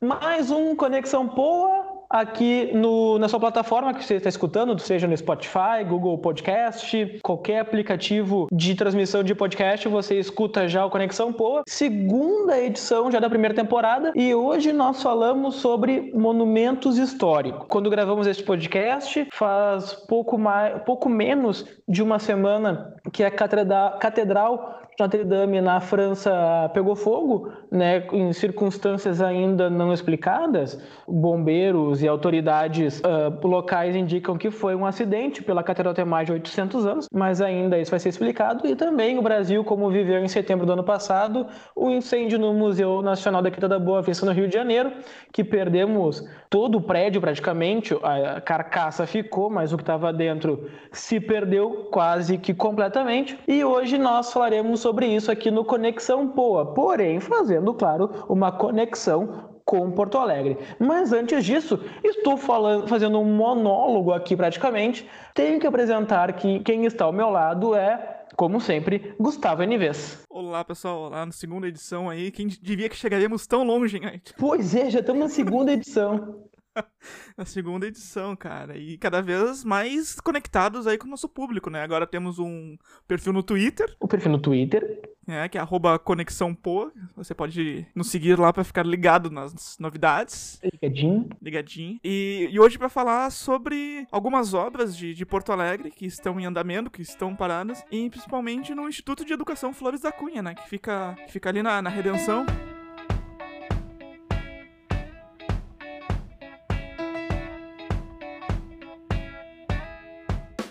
Mais 0.00 0.48
um 0.48 0.76
Conexão 0.76 1.26
Poa 1.26 2.04
aqui 2.08 2.70
no, 2.72 3.18
na 3.18 3.28
sua 3.28 3.40
plataforma 3.40 3.92
que 3.92 4.04
você 4.04 4.14
está 4.14 4.28
escutando, 4.28 4.78
seja 4.78 5.08
no 5.08 5.16
Spotify, 5.16 5.84
Google 5.86 6.16
Podcast, 6.18 7.18
qualquer 7.20 7.58
aplicativo 7.58 8.46
de 8.52 8.76
transmissão 8.76 9.24
de 9.24 9.34
podcast, 9.34 9.88
você 9.88 10.18
escuta 10.18 10.68
já 10.68 10.86
o 10.86 10.90
Conexão 10.90 11.32
Poa. 11.32 11.64
Segunda 11.66 12.58
edição 12.60 13.10
já 13.10 13.18
da 13.18 13.28
primeira 13.28 13.54
temporada 13.54 14.12
e 14.14 14.32
hoje 14.32 14.72
nós 14.72 15.02
falamos 15.02 15.56
sobre 15.56 16.12
monumentos 16.14 16.96
históricos. 16.96 17.66
Quando 17.68 17.90
gravamos 17.90 18.28
este 18.28 18.44
podcast, 18.44 19.26
faz 19.32 19.94
pouco, 19.94 20.38
mais, 20.38 20.80
pouco 20.84 21.08
menos 21.08 21.66
de 21.88 22.04
uma 22.04 22.20
semana 22.20 22.94
que 23.12 23.24
a 23.24 23.30
Catedral 23.32 24.78
Notre 25.00 25.22
Dame 25.22 25.60
na 25.60 25.78
França 25.78 26.68
pegou 26.74 26.96
fogo, 26.96 27.52
né, 27.70 28.04
em 28.12 28.32
circunstâncias 28.32 29.22
ainda 29.22 29.70
não 29.70 29.92
explicadas. 29.92 30.76
Bombeiros 31.06 32.02
e 32.02 32.08
autoridades 32.08 33.00
uh, 33.00 33.46
locais 33.46 33.94
indicam 33.94 34.36
que 34.36 34.50
foi 34.50 34.74
um 34.74 34.84
acidente 34.84 35.40
pela 35.40 35.62
catedral 35.62 35.94
tem 35.94 36.04
mais 36.04 36.26
de 36.26 36.32
800 36.32 36.84
anos, 36.84 37.08
mas 37.14 37.40
ainda 37.40 37.78
isso 37.78 37.92
vai 37.92 38.00
ser 38.00 38.08
explicado. 38.08 38.66
E 38.66 38.74
também 38.74 39.16
o 39.16 39.22
Brasil, 39.22 39.62
como 39.62 39.88
viveu 39.88 40.18
em 40.18 40.26
setembro 40.26 40.66
do 40.66 40.72
ano 40.72 40.82
passado, 40.82 41.46
o 41.76 41.88
incêndio 41.90 42.36
no 42.36 42.52
Museu 42.52 43.00
Nacional 43.00 43.40
da 43.40 43.52
Quinta 43.52 43.68
da 43.68 43.78
Boa 43.78 44.02
Vista 44.02 44.26
no 44.26 44.32
Rio 44.32 44.48
de 44.48 44.54
Janeiro, 44.54 44.90
que 45.32 45.44
perdemos 45.44 46.28
todo 46.50 46.78
o 46.78 46.80
prédio 46.80 47.20
praticamente, 47.20 47.94
a 48.02 48.40
carcaça 48.40 49.06
ficou, 49.06 49.48
mas 49.48 49.72
o 49.72 49.76
que 49.76 49.82
estava 49.84 50.12
dentro 50.12 50.68
se 50.90 51.20
perdeu 51.20 51.88
quase 51.92 52.36
que 52.36 52.52
completamente. 52.52 53.38
E 53.46 53.62
hoje 53.62 53.96
nós 53.96 54.32
falaremos 54.32 54.87
sobre 54.88 55.06
isso 55.06 55.30
aqui 55.30 55.50
no 55.50 55.66
Conexão 55.66 56.26
Poa, 56.26 56.72
porém 56.72 57.20
fazendo, 57.20 57.74
claro, 57.74 58.24
uma 58.26 58.50
conexão 58.50 59.60
com 59.62 59.90
Porto 59.90 60.16
Alegre. 60.16 60.56
Mas 60.78 61.12
antes 61.12 61.44
disso, 61.44 61.78
estou 62.02 62.38
falando, 62.38 62.88
fazendo 62.88 63.20
um 63.20 63.24
monólogo 63.36 64.14
aqui 64.14 64.34
praticamente. 64.34 65.06
Tenho 65.34 65.60
que 65.60 65.66
apresentar 65.66 66.32
que 66.32 66.60
quem 66.60 66.86
está 66.86 67.04
ao 67.04 67.12
meu 67.12 67.28
lado 67.28 67.74
é, 67.74 68.24
como 68.34 68.58
sempre, 68.62 69.14
Gustavo 69.20 69.62
Enives. 69.62 70.24
Olá, 70.30 70.64
pessoal. 70.64 71.00
Olá, 71.00 71.26
na 71.26 71.32
segunda 71.32 71.68
edição 71.68 72.08
aí. 72.08 72.30
Quem 72.30 72.46
diria 72.46 72.88
que 72.88 72.96
chegaríamos 72.96 73.46
tão 73.46 73.64
longe, 73.64 73.98
hein? 73.98 74.22
Pois 74.38 74.74
é, 74.74 74.88
já 74.88 75.00
estamos 75.00 75.20
na 75.20 75.28
segunda 75.28 75.70
edição. 75.70 76.47
na 77.36 77.44
segunda 77.44 77.86
edição, 77.86 78.34
cara. 78.36 78.76
E 78.76 78.98
cada 78.98 79.20
vez 79.20 79.64
mais 79.64 80.20
conectados 80.20 80.86
aí 80.86 80.98
com 80.98 81.06
o 81.06 81.10
nosso 81.10 81.28
público, 81.28 81.70
né? 81.70 81.82
Agora 81.82 82.06
temos 82.06 82.38
um 82.38 82.76
perfil 83.06 83.32
no 83.32 83.42
Twitter. 83.42 83.94
O 84.00 84.08
perfil 84.08 84.32
no 84.32 84.38
Twitter. 84.38 85.02
É, 85.26 85.46
que 85.46 85.58
é 85.58 85.60
arroba 85.60 85.98
conexãopô. 85.98 86.90
Você 87.14 87.34
pode 87.34 87.86
nos 87.94 88.10
seguir 88.10 88.38
lá 88.38 88.50
para 88.50 88.64
ficar 88.64 88.86
ligado 88.86 89.30
nas 89.30 89.76
novidades. 89.78 90.58
Ligadinho. 90.72 91.28
Ligadinho. 91.42 92.00
E, 92.02 92.48
e 92.50 92.58
hoje 92.58 92.78
para 92.78 92.88
falar 92.88 93.30
sobre 93.30 94.06
algumas 94.10 94.54
obras 94.54 94.96
de, 94.96 95.12
de 95.12 95.26
Porto 95.26 95.52
Alegre 95.52 95.90
que 95.90 96.06
estão 96.06 96.40
em 96.40 96.46
andamento, 96.46 96.90
que 96.90 97.02
estão 97.02 97.36
paradas. 97.36 97.84
E 97.92 98.08
principalmente 98.08 98.74
no 98.74 98.88
Instituto 98.88 99.22
de 99.22 99.34
Educação 99.34 99.74
Flores 99.74 100.00
da 100.00 100.10
Cunha, 100.10 100.42
né? 100.42 100.54
Que 100.54 100.66
fica, 100.66 101.14
que 101.26 101.32
fica 101.32 101.50
ali 101.50 101.62
na, 101.62 101.82
na 101.82 101.90
Redenção. 101.90 102.46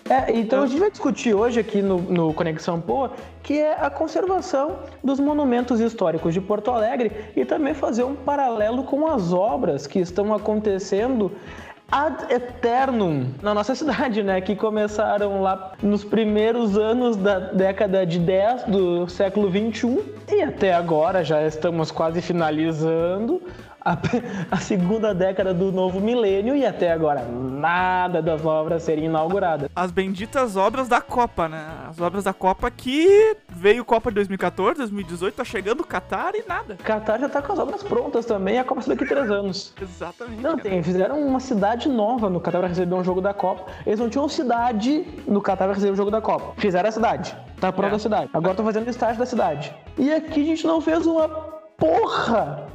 É, 0.08 0.32
então 0.32 0.62
a 0.62 0.66
gente 0.66 0.80
vai 0.80 0.90
discutir 0.90 1.34
hoje 1.34 1.60
aqui 1.60 1.82
no, 1.82 1.98
no 1.98 2.32
Conexão 2.32 2.80
Poa 2.80 3.12
que 3.42 3.58
é 3.58 3.74
a 3.78 3.90
conservação 3.90 4.78
dos 5.04 5.20
monumentos 5.20 5.80
históricos 5.80 6.32
de 6.32 6.40
Porto 6.40 6.70
Alegre 6.70 7.12
e 7.36 7.44
também 7.44 7.74
fazer 7.74 8.04
um 8.04 8.14
paralelo 8.14 8.84
com 8.84 9.06
as 9.06 9.32
obras 9.32 9.86
que 9.86 9.98
estão 9.98 10.34
acontecendo 10.34 11.32
ad 11.90 12.32
eternum 12.32 13.28
na 13.42 13.54
nossa 13.54 13.74
cidade, 13.76 14.22
né? 14.22 14.40
Que 14.40 14.54
começaram 14.54 15.40
lá 15.42 15.72
nos 15.82 16.04
primeiros 16.04 16.76
anos 16.76 17.16
da 17.16 17.38
década 17.38 18.04
de 18.06 18.18
10 18.18 18.64
do 18.64 19.08
século 19.08 19.50
21 19.50 20.02
e 20.30 20.42
até 20.42 20.74
agora 20.74 21.24
já 21.24 21.46
estamos 21.46 21.90
quase 21.90 22.20
finalizando 22.20 23.42
a, 23.88 23.98
a, 24.50 24.56
segunda 24.58 25.14
década 25.14 25.54
do 25.54 25.72
novo 25.72 25.98
milênio 26.00 26.54
e 26.54 26.66
até 26.66 26.92
agora 26.92 27.22
nada 27.22 28.20
das 28.20 28.44
obras 28.44 28.82
serem 28.82 29.06
inauguradas. 29.06 29.70
As 29.74 29.90
benditas 29.90 30.56
obras 30.56 30.88
da 30.88 31.00
Copa, 31.00 31.48
né? 31.48 31.64
As 31.88 31.98
obras 32.00 32.24
da 32.24 32.34
Copa 32.34 32.70
que 32.70 33.36
veio 33.48 33.84
Copa 33.84 34.10
de 34.10 34.16
2014, 34.16 34.78
2018, 34.78 35.34
tá 35.34 35.44
chegando 35.44 35.80
o 35.80 35.86
Qatar 35.86 36.34
e 36.34 36.44
nada. 36.46 36.76
Qatar 36.76 37.18
já 37.18 37.28
tá 37.28 37.40
com 37.40 37.52
as 37.52 37.58
obras 37.58 37.82
prontas 37.82 38.26
também, 38.26 38.58
a 38.58 38.64
Copa 38.64 38.82
daqui 38.86 39.04
a 39.04 39.06
três 39.06 39.30
anos. 39.30 39.72
Exatamente. 39.80 40.42
Não, 40.42 40.58
tem, 40.58 40.82
fizeram 40.82 41.20
uma 41.20 41.40
cidade 41.40 41.88
nova 41.88 42.28
no 42.28 42.40
Qatar 42.40 42.60
pra 42.60 42.68
receber 42.68 42.94
um 42.94 43.04
jogo 43.04 43.20
da 43.20 43.32
Copa. 43.32 43.70
Eles 43.86 43.98
não 43.98 44.10
tinham 44.10 44.28
cidade 44.28 45.06
no 45.26 45.40
Qatar 45.40 45.66
pra 45.66 45.74
receber 45.74 45.90
o 45.90 45.94
um 45.94 45.96
jogo 45.96 46.10
da 46.10 46.20
Copa. 46.20 46.52
Fizeram 46.58 46.88
a 46.88 46.92
cidade. 46.92 47.34
Tá 47.58 47.72
pronta 47.72 47.94
é. 47.94 47.96
a 47.96 47.98
cidade. 47.98 48.30
Agora 48.34 48.52
estão 48.52 48.66
fazendo 48.66 48.86
o 48.86 48.90
estágio 48.90 49.18
da 49.18 49.26
cidade. 49.26 49.74
E 49.96 50.12
aqui 50.12 50.42
a 50.42 50.44
gente 50.44 50.66
não 50.66 50.80
fez 50.80 51.06
uma 51.06 51.28
porra 51.78 52.67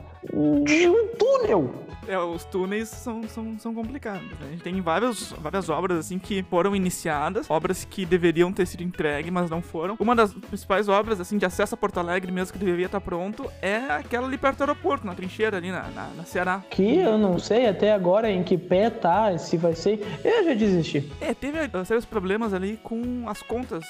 de 0.64 0.88
um 0.88 1.08
túnel. 1.18 1.84
É, 2.08 2.18
os 2.18 2.44
túneis 2.46 2.90
são, 2.90 3.24
são, 3.24 3.58
são 3.58 3.74
complicados. 3.74 4.24
Né? 4.24 4.48
A 4.48 4.52
gente 4.52 4.64
tem 4.64 4.82
várias, 4.82 5.32
várias 5.40 5.70
obras 5.70 6.00
assim 6.00 6.20
que 6.20 6.44
foram 6.44 6.76
iniciadas, 6.76 7.50
obras 7.50 7.86
que 7.86 8.06
deveriam 8.06 8.52
ter 8.52 8.66
sido 8.66 8.84
entregues, 8.84 9.32
mas 9.32 9.50
não 9.50 9.62
foram. 9.62 9.96
Uma 10.00 10.16
das 10.16 10.34
principais 10.34 10.90
obras 10.90 11.20
assim 11.20 11.38
de 11.38 11.46
acesso 11.46 11.76
a 11.76 11.78
Porto 11.78 12.00
Alegre, 12.00 12.32
mesmo 12.32 12.54
que 12.54 12.60
deveria 12.60 12.88
estar 12.88 13.00
pronto, 13.00 13.50
é 13.62 13.78
aquela 13.78 14.28
ali 14.28 14.38
perto 14.38 14.58
do 14.58 14.62
aeroporto, 14.64 15.06
na 15.06 15.16
trincheira 15.16 15.58
ali 15.58 15.72
na, 15.72 15.84
na, 15.90 16.08
na 16.10 16.26
Ceará. 16.26 16.62
Que 16.70 16.98
eu 16.98 17.18
não 17.18 17.40
sei 17.40 17.68
até 17.68 17.94
agora 17.94 18.30
em 18.30 18.44
que 18.44 18.58
pé 18.58 18.90
tá, 18.90 19.38
se 19.38 19.56
vai 19.56 19.74
ser. 19.74 20.06
Eu 20.24 20.44
já 20.44 20.54
desisti. 20.54 21.10
É, 21.22 21.34
teve 21.34 21.58
sérios 21.86 22.06
problemas 22.06 22.54
ali 22.54 22.78
com 22.84 23.24
as 23.28 23.42
contas 23.42 23.86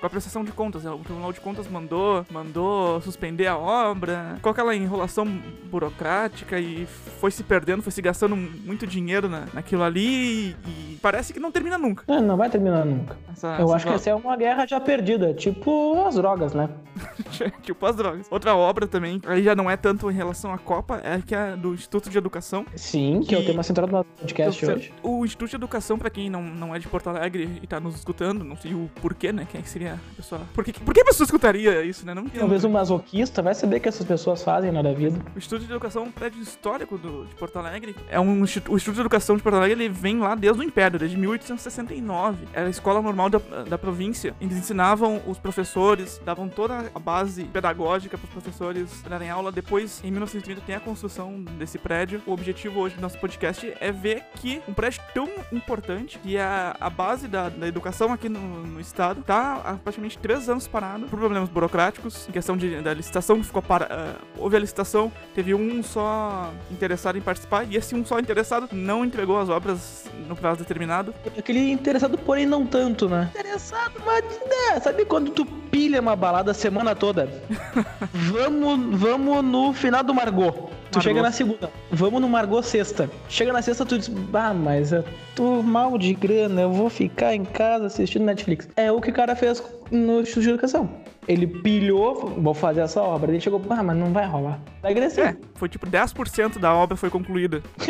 com 0.00 0.06
a 0.06 0.10
prestação 0.10 0.44
de 0.44 0.52
contas. 0.52 0.84
Né? 0.84 0.90
O 0.90 0.98
Tribunal 0.98 1.32
de 1.32 1.40
Contas 1.40 1.68
mandou, 1.68 2.24
mandou 2.30 3.00
suspender 3.00 3.46
a 3.46 3.56
obra, 3.56 4.36
com 4.42 4.48
aquela 4.48 4.74
enrolação 4.74 5.26
burocrática 5.70 6.58
e 6.58 6.86
foi 6.86 7.30
se 7.30 7.42
perdendo, 7.42 7.82
foi 7.82 7.92
se 7.92 8.02
gastando 8.02 8.36
muito 8.36 8.86
dinheiro 8.86 9.28
na, 9.28 9.46
naquilo 9.52 9.82
ali 9.82 10.50
e, 10.66 10.98
parece 11.00 11.32
que 11.32 11.40
não 11.40 11.52
termina 11.52 11.78
nunca. 11.78 12.04
É, 12.08 12.20
não 12.20 12.36
vai 12.36 12.50
terminar 12.50 12.84
nunca. 12.84 13.16
Essa, 13.32 13.56
Eu 13.58 13.72
acho 13.72 13.86
que 13.86 13.92
essa 13.92 14.10
é 14.10 14.14
uma 14.14 14.36
guerra 14.36 14.66
já 14.66 14.80
perdida, 14.80 15.32
tipo 15.34 16.04
as 16.06 16.14
drogas, 16.14 16.54
né? 16.54 16.68
tipo 17.62 17.84
as 17.86 17.96
drogas. 17.96 18.26
Outra 18.30 18.56
obra 18.56 18.86
também, 18.86 19.20
aí 19.26 19.42
já 19.42 19.54
não 19.54 19.70
é 19.70 19.76
tanto 19.76 20.10
em 20.10 20.14
relação 20.14 20.52
à 20.52 20.58
Copa, 20.58 21.00
é 21.04 21.20
que 21.24 21.34
é 21.34 21.56
do 21.56 21.74
Instituto 21.74 22.10
de 22.10 22.18
Educação. 22.18 22.64
Sim, 22.74 23.20
que, 23.20 23.28
que 23.28 23.34
é 23.34 23.38
o 23.38 23.44
tema 23.44 23.62
central 23.62 23.86
do 23.86 24.04
podcast 24.04 24.66
hoje. 24.66 24.92
O 25.02 25.24
Instituto 25.24 25.50
de 25.50 25.56
Educação, 25.56 25.98
pra 25.98 26.10
quem 26.10 26.30
não, 26.30 26.42
não 26.42 26.74
é 26.74 26.78
de 26.78 26.88
Porto 26.88 27.08
Alegre 27.08 27.58
e 27.62 27.66
tá 27.66 27.78
nos 27.78 27.94
escutando, 27.94 28.44
não 28.44 28.56
sei 28.56 28.74
o 28.74 28.90
porquê, 29.00 29.32
né? 29.32 29.46
Quem 29.50 29.62
seria 29.64 29.85
a 29.92 29.98
pessoa. 30.16 30.40
Por 30.54 30.64
que, 30.64 30.72
por 30.72 30.94
que 30.94 31.00
a 31.00 31.04
pessoa 31.04 31.24
escutaria 31.24 31.82
isso, 31.84 32.04
né? 32.04 32.14
Não 32.14 32.26
Talvez 32.28 32.64
um 32.64 32.70
masoquista 32.70 33.42
vai 33.42 33.54
saber 33.54 33.80
que 33.80 33.88
essas 33.88 34.06
pessoas 34.06 34.42
fazem 34.42 34.70
na 34.72 34.82
vida. 34.92 35.18
O 35.34 35.38
Instituto 35.38 35.64
de 35.64 35.70
Educação 35.70 36.04
é 36.04 36.06
um 36.06 36.10
prédio 36.10 36.40
histórico 36.40 36.98
do, 36.98 37.26
de 37.26 37.34
Porto 37.34 37.58
Alegre. 37.58 37.94
É 38.08 38.20
um, 38.20 38.42
o 38.42 38.44
Instituto 38.44 38.92
de 38.92 39.00
Educação 39.00 39.36
de 39.36 39.42
Porto 39.42 39.56
Alegre 39.56 39.84
ele 39.84 39.88
vem 39.88 40.18
lá 40.18 40.34
desde 40.34 40.60
o 40.60 40.64
Império, 40.64 40.98
desde 40.98 41.16
1869. 41.16 42.46
Era 42.52 42.66
a 42.66 42.70
escola 42.70 43.00
normal 43.00 43.30
da, 43.30 43.38
da 43.68 43.78
província. 43.78 44.34
Eles 44.40 44.56
ensinavam 44.56 45.22
os 45.26 45.38
professores, 45.38 46.20
davam 46.24 46.48
toda 46.48 46.90
a 46.94 46.98
base 46.98 47.44
pedagógica 47.44 48.16
para 48.16 48.26
os 48.26 48.32
professores 48.32 49.02
darem 49.08 49.30
aula. 49.30 49.52
Depois, 49.52 50.00
em 50.04 50.10
1930, 50.10 50.60
tem 50.62 50.74
a 50.74 50.80
construção 50.80 51.42
desse 51.58 51.78
prédio. 51.78 52.22
O 52.26 52.32
objetivo 52.32 52.80
hoje 52.80 52.96
do 52.96 53.00
nosso 53.00 53.18
podcast 53.18 53.72
é 53.80 53.92
ver 53.92 54.24
que 54.36 54.60
um 54.68 54.74
prédio 54.74 55.00
tão 55.14 55.28
importante, 55.52 56.18
que 56.18 56.36
é 56.36 56.42
a, 56.42 56.76
a 56.80 56.90
base 56.90 57.28
da, 57.28 57.48
da 57.48 57.66
educação 57.66 58.12
aqui 58.12 58.28
no, 58.28 58.66
no 58.66 58.80
estado, 58.80 59.22
tá 59.22 59.75
praticamente 59.78 60.18
três 60.18 60.48
anos 60.48 60.66
parado 60.66 61.06
por 61.06 61.18
problemas 61.18 61.48
burocráticos, 61.48 62.28
em 62.28 62.32
questão 62.32 62.56
de, 62.56 62.80
da 62.80 62.94
licitação 62.94 63.38
que 63.40 63.46
ficou 63.46 63.62
para. 63.62 63.86
Uh, 63.86 64.42
houve 64.42 64.56
a 64.56 64.58
licitação, 64.58 65.10
teve 65.34 65.54
um 65.54 65.82
só 65.82 66.52
interessado 66.70 67.16
em 67.16 67.20
participar, 67.20 67.66
e 67.70 67.76
esse 67.76 67.94
um 67.94 68.04
só 68.04 68.18
interessado 68.18 68.68
não 68.72 69.04
entregou 69.04 69.38
as 69.38 69.48
obras 69.48 70.04
no 70.28 70.36
prazo 70.36 70.58
determinado. 70.58 71.14
Aquele 71.38 71.70
interessado, 71.70 72.18
porém, 72.18 72.46
não 72.46 72.66
tanto, 72.66 73.08
né? 73.08 73.30
Interessado, 73.32 73.94
mas 74.04 74.24
né, 74.24 74.80
sabe 74.80 75.04
quando 75.04 75.30
tu 75.30 75.44
pilha 75.44 76.00
uma 76.00 76.16
balada 76.16 76.50
a 76.50 76.54
semana 76.54 76.94
toda? 76.94 77.28
vamos, 78.12 78.98
vamos 78.98 79.44
no 79.44 79.72
final 79.72 80.02
do 80.02 80.14
Margot. 80.14 80.65
Tu 80.96 81.02
chega 81.02 81.20
na 81.20 81.30
segunda, 81.30 81.70
vamos 81.90 82.20
no 82.22 82.28
Margot 82.28 82.62
sexta. 82.62 83.10
Chega 83.28 83.52
na 83.52 83.60
sexta, 83.60 83.84
tu 83.84 83.98
diz, 83.98 84.10
ah, 84.32 84.54
mas 84.54 84.92
eu 84.92 85.04
tô 85.34 85.62
mal 85.62 85.98
de 85.98 86.14
grana, 86.14 86.62
eu 86.62 86.72
vou 86.72 86.88
ficar 86.88 87.34
em 87.34 87.44
casa 87.44 87.86
assistindo 87.86 88.24
Netflix. 88.24 88.66
É 88.76 88.90
o 88.90 88.98
que 88.98 89.10
o 89.10 89.12
cara 89.12 89.36
fez 89.36 89.62
no 89.90 90.20
Instituto 90.20 90.42
de 90.44 90.48
Educação. 90.50 90.88
Ele 91.28 91.46
pilhou, 91.46 92.32
vou 92.38 92.54
fazer 92.54 92.80
essa 92.80 93.02
obra. 93.02 93.30
Ele 93.30 93.40
chegou, 93.40 93.60
ah, 93.68 93.82
mas 93.82 93.96
não 93.96 94.10
vai 94.10 94.26
rolar. 94.26 94.58
Vai 94.80 94.94
crescer. 94.94 95.20
É, 95.20 95.36
foi 95.54 95.68
tipo 95.68 95.86
10% 95.86 96.58
da 96.58 96.72
obra 96.72 96.96
foi 96.96 97.10
concluída. 97.10 97.62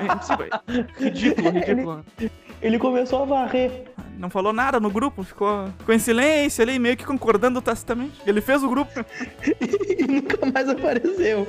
é, 0.00 1.04
ridículo, 1.04 1.50
ridículo. 1.50 2.04
Ele, 2.18 2.32
ele 2.60 2.78
começou 2.78 3.22
a 3.22 3.26
varrer 3.26 3.84
não 4.18 4.28
falou 4.28 4.52
nada 4.52 4.80
no 4.80 4.90
grupo, 4.90 5.22
ficou, 5.22 5.68
ficou 5.78 5.94
em 5.94 5.98
silêncio 5.98 6.62
ali, 6.62 6.78
meio 6.78 6.96
que 6.96 7.06
concordando 7.06 7.62
tacitamente. 7.62 8.20
Ele 8.26 8.40
fez 8.40 8.62
o 8.62 8.68
grupo. 8.68 8.92
e 9.98 10.06
nunca 10.06 10.44
mais 10.52 10.68
apareceu. 10.68 11.46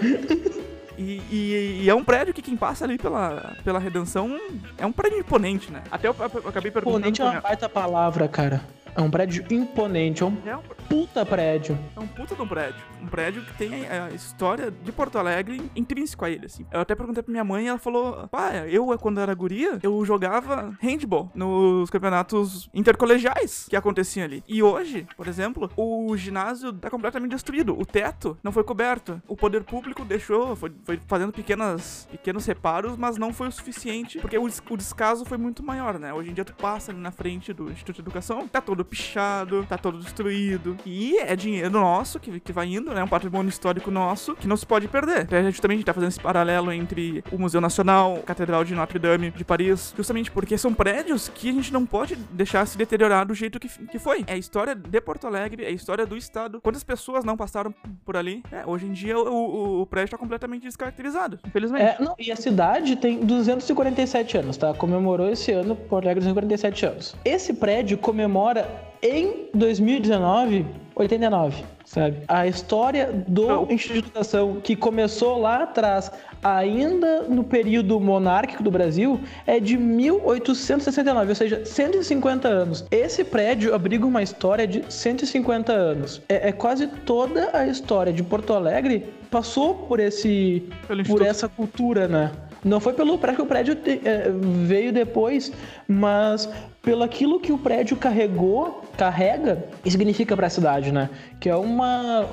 E, 0.98 1.22
e, 1.32 1.82
e, 1.84 1.90
é 1.90 1.96
um 1.96 2.04
prédio 2.04 2.34
que 2.34 2.42
quem 2.42 2.58
passa 2.58 2.84
ali 2.84 2.98
pela, 2.98 3.56
pela 3.64 3.80
redenção 3.80 4.38
é 4.78 4.86
um 4.86 4.92
prédio 4.92 5.20
imponente, 5.20 5.72
né? 5.72 5.82
Até 5.90 6.10
eu, 6.10 6.16
eu, 6.20 6.32
eu 6.44 6.50
acabei 6.50 6.72
perguntando. 6.72 7.00
Imponente 7.00 7.22
é 7.22 7.26
uma 7.26 7.42
baita 7.42 7.70
palavra, 7.70 8.28
cara. 8.28 8.62
É 8.96 9.02
um 9.02 9.10
prédio 9.10 9.46
imponente, 9.52 10.24
é 10.24 10.26
um, 10.26 10.38
é 10.46 10.56
um 10.56 10.62
puta 10.90 11.26
prédio. 11.26 11.78
É 11.96 12.00
um 12.00 12.08
puta 12.08 12.36
de 12.36 12.42
um 12.42 12.48
prédio. 12.48 12.84
Um 13.02 13.08
prédio 13.08 13.46
que 13.46 13.54
tem 13.54 13.88
a 13.88 14.10
história 14.10 14.72
de 14.72 14.92
Porto 14.92 15.18
Alegre 15.18 15.62
intrínseco 15.76 16.26
a 16.26 16.30
ele, 16.30 16.48
assim. 16.48 16.66
Eu 16.72 16.82
até 16.82 16.96
perguntei 16.96 17.24
pra 17.24 17.32
minha 17.32 17.44
mãe 17.44 17.66
e 17.66 17.68
ela 17.68 17.78
falou: 17.78 18.28
pá, 18.28 18.52
eu, 18.68 18.98
quando 18.98 19.20
era 19.20 19.34
guria, 19.34 19.80
eu 19.84 20.04
jogava 20.04 20.76
handball 20.82 21.32
nos 21.34 21.90
campeonatos 21.90 22.70
intercolegiais 22.74 23.68
que 23.70 23.76
aconteciam 23.76 24.26
ali. 24.26 24.44
E 24.48 24.62
hoje, 24.64 25.08
por 25.16 25.28
exemplo, 25.28 25.72
o 25.78 26.16
ginásio 26.18 26.74
tá 26.74 26.90
completamente 26.90 27.32
destruído. 27.32 27.80
O 27.80 27.86
teto 27.86 28.38
não 28.44 28.52
foi 28.52 28.64
coberto. 28.64 29.22
O 29.28 29.38
poder 29.38 29.64
público 29.64 30.04
deixou, 30.04 30.56
foi, 30.56 30.72
foi 30.84 31.00
fazendo 31.08 31.32
pequenas, 31.32 32.08
pequenos 32.12 32.46
reparos, 32.46 32.98
mas 32.98 33.18
não 33.18 33.32
foi 33.32 33.48
o 33.48 33.52
suficiente, 33.52 34.20
porque 34.20 34.38
o, 34.38 34.46
o 34.46 34.78
descaso 34.78 35.24
foi 35.26 35.38
muito 35.38 35.64
maior, 35.64 36.00
né? 36.00 36.14
Hoje 36.14 36.32
em 36.32 36.34
dia 36.34 36.44
tu 36.44 36.54
passa 36.54 36.92
ali 36.92 37.00
na 37.00 37.12
frente 37.12 37.54
do 37.54 37.72
Instituto 37.72 37.96
de 37.96 38.02
Educação, 38.02 38.48
tá 38.48 38.60
todo 38.60 38.79
pichado, 38.86 39.66
tá 39.68 39.78
todo 39.78 40.00
destruído. 40.00 40.78
E 40.86 41.18
é 41.18 41.36
dinheiro 41.36 41.70
nosso 41.70 42.20
que, 42.20 42.40
que 42.40 42.52
vai 42.52 42.68
indo, 42.68 42.94
né? 42.94 43.04
Um 43.04 43.08
patrimônio 43.08 43.50
histórico 43.50 43.92
nosso 43.92 44.36
que 44.36 44.48
não 44.48 44.58
se 44.58 44.66
pode 44.66 44.88
perder. 44.88 45.24
Então, 45.24 45.40
a 45.40 45.44
gente 45.44 45.62
também 45.62 45.82
tá 45.82 45.94
fazendo 45.94 46.10
esse 46.10 46.20
paralelo 46.20 46.72
entre 46.72 47.24
o 47.32 47.38
Museu 47.38 47.62
Nacional, 47.62 48.18
a 48.18 48.26
Catedral 48.26 48.64
de 48.64 48.76
Notre 48.76 49.00
Dame 49.00 49.32
de 49.32 49.44
Paris, 49.44 49.94
justamente 49.96 50.32
porque 50.32 50.58
são 50.58 50.74
prédios 50.74 51.30
que 51.30 51.50
a 51.50 51.54
gente 51.54 51.72
não 51.74 51.86
pode 51.86 52.16
deixar 52.32 52.66
se 52.66 52.78
deteriorar 52.78 53.26
do 53.26 53.34
jeito 53.34 53.60
que, 53.60 53.68
que 53.68 54.00
foi. 54.00 54.24
É 54.28 54.34
a 54.34 54.38
história 54.38 54.76
de 54.76 55.02
Porto 55.02 55.28
Alegre, 55.28 55.64
é 55.64 55.68
a 55.68 55.72
história 55.72 56.06
do 56.06 56.18
estado. 56.18 56.62
Quantas 56.62 56.84
pessoas 56.84 57.24
não 57.24 57.36
passaram 57.36 57.74
por 58.06 58.16
ali? 58.16 58.44
É, 58.52 58.66
hoje 58.66 58.86
em 58.86 58.92
dia 58.92 59.18
o, 59.18 59.28
o, 59.28 59.82
o 59.82 59.86
prédio 59.86 60.12
tá 60.12 60.18
completamente 60.18 60.64
descaracterizado, 60.64 61.40
infelizmente. 61.46 61.84
É, 61.84 61.98
não, 62.00 62.16
e 62.18 62.32
a 62.32 62.36
cidade 62.36 62.96
tem 62.96 63.20
247 63.20 64.38
anos, 64.38 64.58
tá? 64.58 64.74
Comemorou 64.74 65.30
esse 65.30 65.52
ano 65.52 65.76
Porto 65.76 66.06
Alegre 66.06 66.20
247 66.20 66.86
anos. 66.86 67.16
Esse 67.24 67.54
prédio 67.54 67.98
comemora 67.98 68.69
em 69.02 69.48
2019, 69.54 70.66
89, 70.96 71.64
sabe? 71.86 72.18
A 72.28 72.46
história 72.46 73.24
do 73.28 73.72
Instituto 73.72 73.94
de 73.94 74.00
Educação, 74.00 74.60
que 74.62 74.76
começou 74.76 75.40
lá 75.40 75.64
atrás, 75.64 76.12
ainda 76.44 77.24
no 77.24 77.44
período 77.44 78.00
monárquico 78.00 78.62
do 78.62 78.70
Brasil, 78.70 79.20
é 79.48 79.60
de 79.60 79.78
1869, 79.78 81.30
ou 81.30 81.36
seja, 81.36 81.66
150 81.66 82.48
anos. 82.48 82.86
Esse 82.92 83.24
prédio 83.24 83.74
abriga 83.74 84.06
uma 84.06 84.22
história 84.22 84.68
de 84.68 84.84
150 84.92 85.72
anos. 85.72 86.22
É, 86.28 86.50
é 86.50 86.52
quase 86.52 86.88
toda 86.88 87.50
a 87.58 87.66
história 87.68 88.12
de 88.12 88.22
Porto 88.22 88.54
Alegre 88.54 89.14
passou 89.32 89.76
por 89.76 90.00
esse, 90.00 90.68
por 91.08 91.22
essa 91.22 91.48
cultura, 91.48 92.08
né? 92.08 92.32
Não 92.64 92.80
foi 92.80 92.94
pelo 92.94 93.18
prédio 93.18 93.38
que 93.38 93.42
o 93.42 93.46
prédio 93.46 93.78
é, 94.04 94.30
veio 94.66 94.92
depois, 94.92 95.52
mas 95.88 96.50
pelo 96.82 97.04
aquilo 97.04 97.40
que 97.40 97.52
o 97.52 97.58
prédio 97.58 97.96
carregou, 97.96 98.84
carrega 98.98 99.66
e 99.86 99.92
significa 99.92 100.36
para 100.36 100.48
a 100.48 100.50
cidade, 100.50 100.92
né? 100.92 101.10
Que 101.40 101.50
é 101.50 101.56
uma 101.56 102.26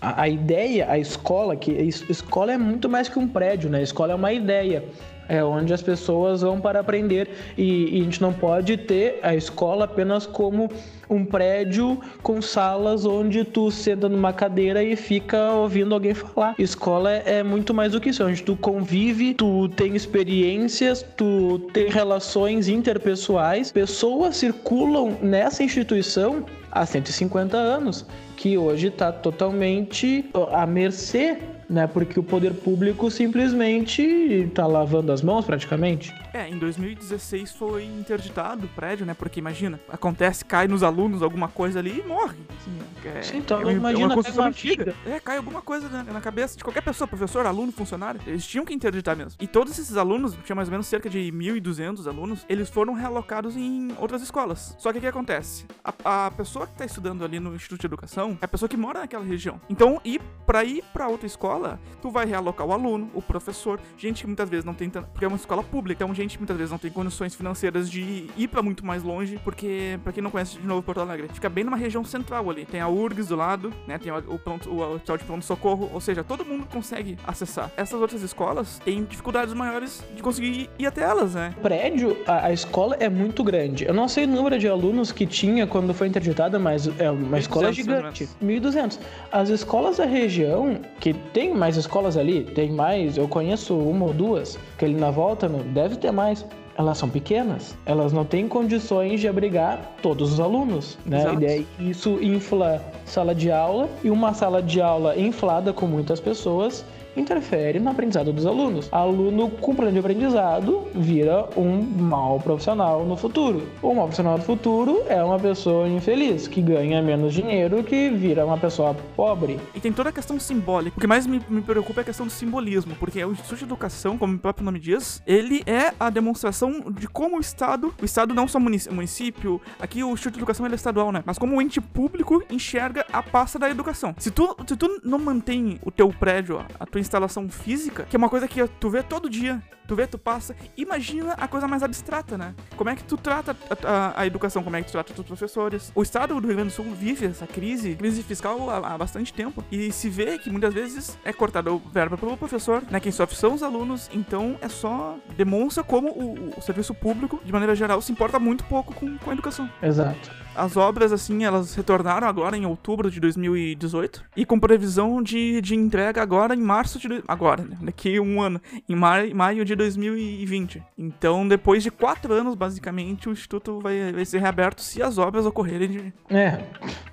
a, 0.00 0.22
a, 0.22 0.28
ideia, 0.28 0.90
a 0.90 0.98
escola, 0.98 1.56
que 1.56 1.72
escola 1.72 2.52
é 2.52 2.58
muito 2.58 2.88
mais 2.88 3.08
que 3.08 3.18
um 3.18 3.26
prédio, 3.26 3.68
né? 3.68 3.78
A 3.78 3.82
escola 3.82 4.12
é 4.12 4.14
uma 4.14 4.32
ideia. 4.32 4.84
É 5.28 5.42
onde 5.42 5.72
as 5.72 5.82
pessoas 5.82 6.42
vão 6.42 6.60
para 6.60 6.80
aprender 6.80 7.28
e, 7.56 7.96
e 7.96 8.00
a 8.00 8.04
gente 8.04 8.22
não 8.22 8.32
pode 8.32 8.76
ter 8.76 9.18
a 9.22 9.34
escola 9.34 9.84
apenas 9.84 10.26
como 10.26 10.70
um 11.08 11.24
prédio 11.24 12.00
com 12.22 12.42
salas 12.42 13.04
onde 13.04 13.44
tu 13.44 13.70
senta 13.70 14.08
numa 14.08 14.32
cadeira 14.32 14.82
e 14.82 14.96
fica 14.96 15.52
ouvindo 15.52 15.94
alguém 15.94 16.14
falar. 16.14 16.54
Escola 16.58 17.12
é, 17.12 17.38
é 17.38 17.42
muito 17.42 17.72
mais 17.72 17.92
do 17.92 18.00
que 18.00 18.10
isso, 18.10 18.24
onde 18.24 18.42
tu 18.42 18.56
convive, 18.56 19.34
tu 19.34 19.68
tem 19.70 19.94
experiências, 19.94 21.04
tu 21.16 21.60
tem 21.72 21.88
relações 21.88 22.68
interpessoais, 22.68 23.70
pessoas 23.72 24.36
circulam 24.36 25.16
nessa 25.22 25.62
instituição 25.62 26.44
há 26.70 26.84
150 26.84 27.56
anos, 27.56 28.04
que 28.36 28.58
hoje 28.58 28.88
está 28.88 29.10
totalmente 29.12 30.24
à 30.52 30.66
mercê 30.66 31.38
né? 31.68 31.86
Porque 31.86 32.18
o 32.18 32.22
poder 32.22 32.54
público 32.54 33.10
simplesmente 33.10 34.50
tá 34.54 34.66
lavando 34.66 35.12
as 35.12 35.22
mãos 35.22 35.44
praticamente. 35.44 36.14
É, 36.32 36.48
em 36.48 36.58
2016 36.58 37.52
foi 37.52 37.84
interditado 37.84 38.66
o 38.66 38.68
prédio, 38.68 39.06
né? 39.06 39.14
Porque 39.14 39.40
imagina, 39.40 39.80
acontece, 39.88 40.44
cai 40.44 40.68
nos 40.68 40.82
alunos 40.82 41.22
alguma 41.22 41.48
coisa 41.48 41.78
ali 41.78 42.02
e 42.04 42.06
morre. 42.06 42.36
Assim, 42.58 42.78
é, 43.06 43.22
Sim, 43.22 43.38
então 43.38 43.60
é, 43.68 43.72
imagina 43.72 44.04
é 44.04 44.06
uma 44.06 44.14
construção 44.14 44.44
antiga. 44.44 44.94
É, 45.06 45.20
cai 45.20 45.36
alguma 45.36 45.62
coisa 45.62 45.88
na, 45.88 46.04
na, 46.04 46.20
cabeça 46.20 46.56
de 46.56 46.64
qualquer 46.64 46.82
pessoa, 46.82 47.06
professor, 47.06 47.46
aluno, 47.46 47.72
funcionário. 47.72 48.20
Eles 48.26 48.46
tinham 48.46 48.64
que 48.64 48.74
interditar 48.74 49.16
mesmo. 49.16 49.38
E 49.40 49.46
todos 49.46 49.78
esses 49.78 49.96
alunos, 49.96 50.36
tinha 50.44 50.56
mais 50.56 50.68
ou 50.68 50.72
menos 50.72 50.86
cerca 50.86 51.08
de 51.08 51.18
1.200 51.18 52.06
alunos, 52.06 52.44
eles 52.48 52.68
foram 52.68 52.94
realocados 52.94 53.56
em 53.56 53.94
outras 53.98 54.22
escolas. 54.22 54.74
Só 54.78 54.92
que 54.92 54.98
o 54.98 55.00
que 55.00 55.06
acontece? 55.06 55.64
A, 55.84 56.26
a 56.26 56.30
pessoa 56.30 56.66
que 56.66 56.76
tá 56.76 56.84
estudando 56.84 57.24
ali 57.24 57.38
no 57.38 57.54
Instituto 57.54 57.80
de 57.80 57.86
Educação 57.86 58.36
é 58.40 58.44
a 58.44 58.48
pessoa 58.48 58.68
que 58.68 58.76
mora 58.76 59.00
naquela 59.00 59.24
região. 59.24 59.60
Então, 59.70 60.00
ir 60.04 60.20
para 60.46 60.64
ir 60.64 60.82
para 60.92 61.08
outra 61.08 61.26
escola, 61.26 61.55
tu 62.00 62.10
vai 62.10 62.26
realocar 62.26 62.66
o 62.66 62.72
aluno, 62.72 63.10
o 63.14 63.22
professor, 63.22 63.80
gente 63.96 64.22
que 64.22 64.26
muitas 64.26 64.48
vezes 64.48 64.64
não 64.64 64.74
tem 64.74 64.90
porque 64.90 65.24
é 65.24 65.28
uma 65.28 65.36
escola 65.36 65.62
pública, 65.62 66.04
então 66.04 66.14
gente 66.14 66.26
gente 66.26 66.38
muitas 66.38 66.56
vezes 66.56 66.70
não 66.70 66.78
tem 66.78 66.90
condições 66.90 67.34
financeiras 67.34 67.90
de 67.90 68.26
ir 68.36 68.48
para 68.48 68.62
muito 68.62 68.84
mais 68.84 69.02
longe, 69.02 69.40
porque, 69.42 69.98
para 70.02 70.12
quem 70.12 70.22
não 70.22 70.30
conhece 70.30 70.58
de 70.58 70.66
novo 70.66 70.82
Porto 70.82 71.00
Alegre, 71.00 71.28
fica 71.32 71.48
bem 71.48 71.64
numa 71.64 71.76
região 71.76 72.04
central 72.04 72.50
ali. 72.50 72.64
Tem 72.64 72.80
a 72.80 72.88
URGS 72.88 73.28
do 73.28 73.36
lado, 73.36 73.72
né? 73.86 73.98
Tem 73.98 74.12
o, 74.12 74.38
pronto, 74.38 74.68
o 74.68 74.94
hospital 74.94 75.16
de 75.16 75.24
pronto-socorro, 75.24 75.90
ou 75.92 76.00
seja, 76.00 76.22
todo 76.22 76.44
mundo 76.44 76.66
consegue 76.70 77.16
acessar. 77.26 77.70
Essas 77.76 78.00
outras 78.00 78.22
escolas 78.22 78.80
têm 78.84 79.04
dificuldades 79.04 79.54
maiores 79.54 80.04
de 80.14 80.22
conseguir 80.22 80.68
ir 80.78 80.86
até 80.86 81.02
elas, 81.02 81.34
né? 81.34 81.54
O 81.56 81.60
prédio, 81.60 82.16
a, 82.26 82.46
a 82.46 82.52
escola 82.52 82.96
é 83.00 83.08
muito 83.08 83.42
grande. 83.42 83.84
Eu 83.84 83.94
não 83.94 84.08
sei 84.08 84.24
o 84.24 84.28
número 84.28 84.58
de 84.58 84.68
alunos 84.68 85.12
que 85.12 85.26
tinha 85.26 85.66
quando 85.66 85.94
foi 85.94 86.08
interditada, 86.08 86.58
mas 86.58 86.88
é 86.98 87.10
uma 87.10 87.38
escola 87.38 87.72
gigante. 87.72 88.28
1.200. 88.42 88.98
As 89.30 89.48
escolas 89.48 89.98
da 89.98 90.04
região, 90.04 90.80
que 91.00 91.12
tem 91.12 91.45
mais 91.54 91.76
escolas 91.76 92.16
ali, 92.16 92.44
tem 92.44 92.70
mais, 92.70 93.16
eu 93.16 93.28
conheço 93.28 93.76
uma 93.76 94.06
ou 94.06 94.12
duas, 94.12 94.58
que 94.78 94.84
ali 94.84 94.94
na 94.94 95.10
volta, 95.10 95.48
deve 95.48 95.96
ter 95.96 96.12
mais 96.12 96.44
elas 96.78 96.98
são 96.98 97.08
pequenas, 97.08 97.74
elas 97.86 98.12
não 98.12 98.24
têm 98.24 98.46
condições 98.46 99.20
de 99.20 99.26
abrigar 99.26 99.94
todos 100.02 100.34
os 100.34 100.40
alunos, 100.40 100.98
né? 101.06 101.20
Exato. 101.20 101.42
E 101.42 101.46
daí 101.46 101.66
isso 101.80 102.22
infla 102.22 102.82
sala 103.04 103.34
de 103.34 103.50
aula 103.50 103.88
e 104.04 104.10
uma 104.10 104.34
sala 104.34 104.62
de 104.62 104.80
aula 104.80 105.18
inflada 105.18 105.72
com 105.72 105.86
muitas 105.86 106.20
pessoas 106.20 106.84
interfere 107.16 107.78
no 107.78 107.90
aprendizado 107.90 108.32
dos 108.32 108.46
alunos. 108.46 108.88
Aluno 108.92 109.50
com 109.50 109.74
plano 109.74 109.92
de 109.92 109.98
aprendizado 109.98 110.86
vira 110.94 111.48
um 111.56 111.80
mau 111.80 112.38
profissional 112.40 113.04
no 113.04 113.16
futuro. 113.16 113.66
O 113.82 113.94
mau 113.94 114.04
profissional 114.04 114.38
do 114.38 114.44
futuro 114.44 115.02
é 115.08 115.22
uma 115.22 115.38
pessoa 115.38 115.88
infeliz, 115.88 116.46
que 116.46 116.60
ganha 116.60 117.02
menos 117.02 117.32
dinheiro, 117.32 117.82
que 117.82 118.10
vira 118.10 118.44
uma 118.44 118.58
pessoa 118.58 118.94
pobre. 119.16 119.58
E 119.74 119.80
tem 119.80 119.92
toda 119.92 120.10
a 120.10 120.12
questão 120.12 120.38
simbólica. 120.38 120.96
O 120.96 121.00
que 121.00 121.06
mais 121.06 121.26
me, 121.26 121.40
me 121.48 121.62
preocupa 121.62 122.00
é 122.00 122.02
a 122.02 122.04
questão 122.04 122.26
do 122.26 122.32
simbolismo, 122.32 122.94
porque 122.98 123.24
o 123.24 123.32
Instituto 123.32 123.58
de 123.58 123.64
Educação, 123.64 124.18
como 124.18 124.34
o 124.34 124.38
próprio 124.38 124.64
nome 124.64 124.78
diz, 124.78 125.22
ele 125.26 125.62
é 125.66 125.92
a 125.98 126.10
demonstração 126.10 126.84
de 126.90 127.08
como 127.08 127.36
o 127.36 127.40
Estado, 127.40 127.94
o 128.00 128.04
Estado 128.04 128.34
não 128.34 128.46
só 128.46 128.60
município, 128.60 129.60
aqui 129.80 130.04
o 130.04 130.12
Instituto 130.12 130.34
de 130.34 130.38
Educação 130.40 130.66
é 130.66 130.74
estadual, 130.74 131.10
né? 131.10 131.22
Mas 131.24 131.38
como 131.38 131.56
o 131.56 131.62
ente 131.62 131.80
público 131.80 132.42
enxerga 132.50 133.04
a 133.12 133.22
pasta 133.22 133.58
da 133.58 133.70
educação. 133.70 134.14
Se 134.18 134.30
tu, 134.30 134.54
se 134.66 134.76
tu 134.76 135.00
não 135.02 135.18
mantém 135.18 135.78
o 135.82 135.90
teu 135.90 136.08
prédio, 136.08 136.64
a 136.78 136.86
tua 136.86 137.00
instalação 137.06 137.48
física, 137.48 138.04
que 138.04 138.16
é 138.16 138.18
uma 138.18 138.28
coisa 138.28 138.46
que 138.46 138.66
tu 138.80 138.90
vê 138.90 139.02
todo 139.02 139.30
dia, 139.30 139.62
tu 139.86 139.94
vê, 139.94 140.06
tu 140.06 140.18
passa. 140.18 140.54
Imagina 140.76 141.32
a 141.34 141.48
coisa 141.48 141.66
mais 141.68 141.82
abstrata, 141.82 142.36
né? 142.36 142.54
Como 142.76 142.90
é 142.90 142.96
que 142.96 143.04
tu 143.04 143.16
trata 143.16 143.56
a, 143.70 143.88
a, 143.88 144.20
a 144.22 144.26
educação, 144.26 144.62
como 144.62 144.76
é 144.76 144.80
que 144.80 144.88
tu 144.88 144.92
trata 144.92 145.12
os 145.12 145.26
professores. 145.26 145.92
O 145.94 146.02
estado 146.02 146.40
do 146.40 146.46
Rio 146.46 146.56
Grande 146.56 146.70
do 146.70 146.74
Sul 146.74 146.86
vive 146.94 147.26
essa 147.26 147.46
crise, 147.46 147.94
crise 147.94 148.22
fiscal 148.22 148.70
há, 148.70 148.94
há 148.94 148.98
bastante 148.98 149.32
tempo, 149.32 149.64
e 149.70 149.92
se 149.92 150.08
vê 150.08 150.38
que 150.38 150.50
muitas 150.50 150.72
vezes 150.72 151.18
é 151.24 151.32
cortado 151.32 151.80
verba 151.92 152.16
pelo 152.16 152.36
professor, 152.36 152.82
né? 152.90 153.00
Quem 153.00 153.12
sofre 153.12 153.36
são 153.36 153.54
os 153.54 153.62
alunos, 153.62 154.10
então 154.12 154.56
é 154.60 154.68
só 154.68 155.16
demonstra 155.36 155.82
como 155.82 156.08
o, 156.08 156.54
o 156.56 156.62
serviço 156.62 156.94
público, 156.94 157.40
de 157.44 157.52
maneira 157.52 157.74
geral, 157.74 158.00
se 158.00 158.12
importa 158.12 158.38
muito 158.38 158.64
pouco 158.64 158.94
com, 158.94 159.16
com 159.18 159.30
a 159.30 159.32
educação. 159.32 159.68
Exato. 159.82 160.46
As 160.56 160.74
obras, 160.74 161.12
assim, 161.12 161.44
elas 161.44 161.74
retornaram 161.74 162.26
agora 162.26 162.56
em 162.56 162.64
outubro 162.64 163.10
de 163.10 163.20
2018 163.20 164.24
e 164.34 164.46
com 164.46 164.58
previsão 164.58 165.22
de, 165.22 165.60
de 165.60 165.74
entrega 165.74 166.22
agora 166.22 166.54
em 166.54 166.60
março 166.60 166.98
de. 166.98 167.22
Agora, 167.28 167.62
né? 167.62 167.76
Daqui 167.82 168.18
um 168.18 168.40
ano, 168.40 168.60
em 168.88 168.96
maio, 168.96 169.36
maio 169.36 169.64
de 169.66 169.75
2020. 169.76 170.82
Então, 170.98 171.46
depois 171.46 171.82
de 171.82 171.90
quatro 171.90 172.32
anos, 172.32 172.54
basicamente, 172.54 173.28
o 173.28 173.32
Instituto 173.32 173.80
vai, 173.80 174.12
vai 174.12 174.24
ser 174.24 174.40
reaberto 174.40 174.82
se 174.82 175.02
as 175.02 175.18
obras 175.18 175.46
ocorrerem. 175.46 175.88
De... 175.88 176.12
É. 176.30 176.58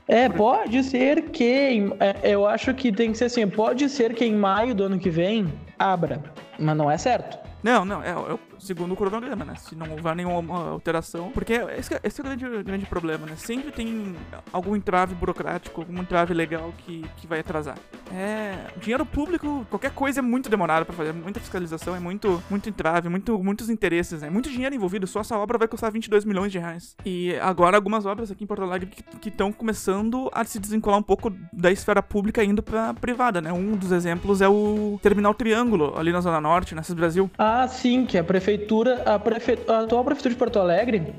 É, 0.07 0.29
pode 0.29 0.83
ser 0.83 1.29
que. 1.29 1.93
É, 1.99 2.31
eu 2.31 2.47
acho 2.47 2.73
que 2.73 2.91
tem 2.91 3.11
que 3.11 3.17
ser 3.17 3.25
assim: 3.25 3.47
pode 3.47 3.89
ser 3.89 4.13
que 4.13 4.25
em 4.25 4.35
maio 4.35 4.73
do 4.73 4.83
ano 4.83 4.99
que 4.99 5.09
vem 5.09 5.51
abra, 5.77 6.23
mas 6.57 6.75
não 6.75 6.89
é 6.89 6.97
certo. 6.97 7.42
Não, 7.63 7.85
não, 7.85 8.03
é, 8.03 8.09
é 8.09 8.39
segundo 8.59 8.95
cronograma, 8.95 9.45
né? 9.45 9.55
Se 9.55 9.75
não 9.75 9.89
houver 9.91 10.15
nenhuma 10.15 10.71
alteração. 10.71 11.31
Porque 11.31 11.53
esse, 11.53 11.99
esse 12.03 12.21
é 12.21 12.23
o 12.23 12.25
grande, 12.25 12.63
grande 12.63 12.85
problema, 12.85 13.25
né? 13.25 13.35
Sempre 13.37 13.71
tem 13.71 14.15
algum 14.51 14.75
entrave 14.75 15.15
burocrático, 15.15 15.81
algum 15.81 15.99
entrave 15.99 16.33
legal 16.33 16.73
que, 16.79 17.05
que 17.17 17.25
vai 17.25 17.39
atrasar. 17.39 17.77
É. 18.11 18.67
Dinheiro 18.77 19.05
público, 19.05 19.65
qualquer 19.69 19.91
coisa 19.91 20.19
é 20.19 20.21
muito 20.21 20.49
demorado 20.49 20.85
pra 20.85 20.95
fazer. 20.95 21.13
Muita 21.13 21.39
fiscalização, 21.39 21.95
é 21.95 21.99
muito, 21.99 22.43
muito 22.49 22.69
entrave, 22.69 23.07
muito, 23.07 23.41
muitos 23.41 23.69
interesses, 23.69 24.21
né? 24.21 24.29
Muito 24.29 24.49
dinheiro 24.49 24.75
envolvido. 24.75 25.07
Só 25.07 25.21
essa 25.21 25.37
obra 25.37 25.57
vai 25.57 25.67
custar 25.67 25.91
22 25.91 26.25
milhões 26.25 26.51
de 26.51 26.59
reais. 26.59 26.95
E 27.05 27.35
agora 27.41 27.77
algumas 27.77 28.05
obras 28.05 28.29
aqui 28.29 28.43
em 28.43 28.47
Porto 28.47 28.63
Alegre 28.63 28.89
que 29.21 29.29
estão 29.29 29.51
começando 29.51 30.29
a 30.33 30.43
se 30.43 30.59
desvincular 30.59 30.99
um 30.99 31.03
pouco 31.03 31.31
da 31.51 31.71
esfera 31.71 32.03
pública 32.03 32.43
indo 32.43 32.61
pra 32.61 32.93
privada, 32.93 33.39
né? 33.41 33.53
Um 33.53 33.77
dos 33.77 33.91
exemplos 33.91 34.41
é 34.41 34.49
o 34.49 34.99
Terminal 35.01 35.33
Triângulo, 35.33 35.97
ali 35.97 36.11
na 36.11 36.19
Zona 36.19 36.41
Norte, 36.41 36.75
nessas 36.75 36.93
Brasil. 36.93 37.29
Ah, 37.37 37.52
sim, 37.67 38.05
que 38.05 38.17
a 38.17 38.23
prefeitura, 38.23 39.03
a, 39.05 39.19
prefe... 39.19 39.57
a 39.67 39.79
atual 39.79 40.03
prefeitura 40.03 40.33
de 40.33 40.39
Porto 40.39 40.59
Alegre. 40.59 41.13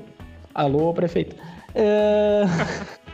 Alô, 0.53 0.93
prefeito. 0.93 1.35
É... 1.73 2.43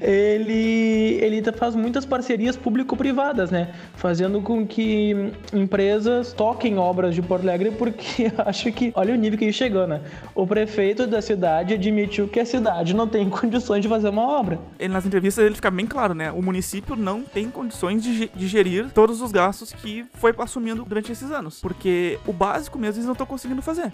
ele, 0.00 1.18
ele 1.20 1.42
faz 1.52 1.74
muitas 1.74 2.04
parcerias 2.04 2.56
público-privadas, 2.56 3.50
né? 3.50 3.74
Fazendo 3.96 4.40
com 4.40 4.66
que 4.66 5.32
empresas 5.52 6.32
toquem 6.32 6.78
obras 6.78 7.14
de 7.14 7.22
Porto 7.22 7.42
Alegre, 7.42 7.70
porque 7.72 8.32
acho 8.38 8.70
que, 8.72 8.92
olha 8.94 9.14
o 9.14 9.16
nível 9.16 9.38
que 9.38 9.44
ele 9.44 9.52
chegou, 9.52 9.86
né? 9.86 10.00
O 10.34 10.46
prefeito 10.46 11.06
da 11.06 11.20
cidade 11.20 11.74
admitiu 11.74 12.28
que 12.28 12.40
a 12.40 12.46
cidade 12.46 12.94
não 12.94 13.06
tem 13.06 13.28
condições 13.30 13.82
de 13.82 13.88
fazer 13.88 14.08
uma 14.08 14.22
obra. 14.22 14.58
Ele, 14.78 14.92
nas 14.92 15.06
entrevistas 15.06 15.44
ele 15.44 15.54
fica 15.54 15.70
bem 15.70 15.86
claro, 15.86 16.14
né? 16.14 16.30
O 16.30 16.42
município 16.42 16.96
não 16.96 17.22
tem 17.22 17.50
condições 17.50 18.02
de, 18.02 18.28
de 18.28 18.46
gerir 18.46 18.90
todos 18.90 19.20
os 19.20 19.32
gastos 19.32 19.72
que 19.72 20.04
foi 20.14 20.34
assumindo 20.38 20.84
durante 20.84 21.12
esses 21.12 21.30
anos. 21.30 21.60
Porque 21.60 22.18
o 22.26 22.32
básico 22.32 22.78
mesmo 22.78 22.96
eles 22.96 23.06
não 23.06 23.12
estão 23.12 23.26
conseguindo 23.26 23.62
fazer 23.62 23.92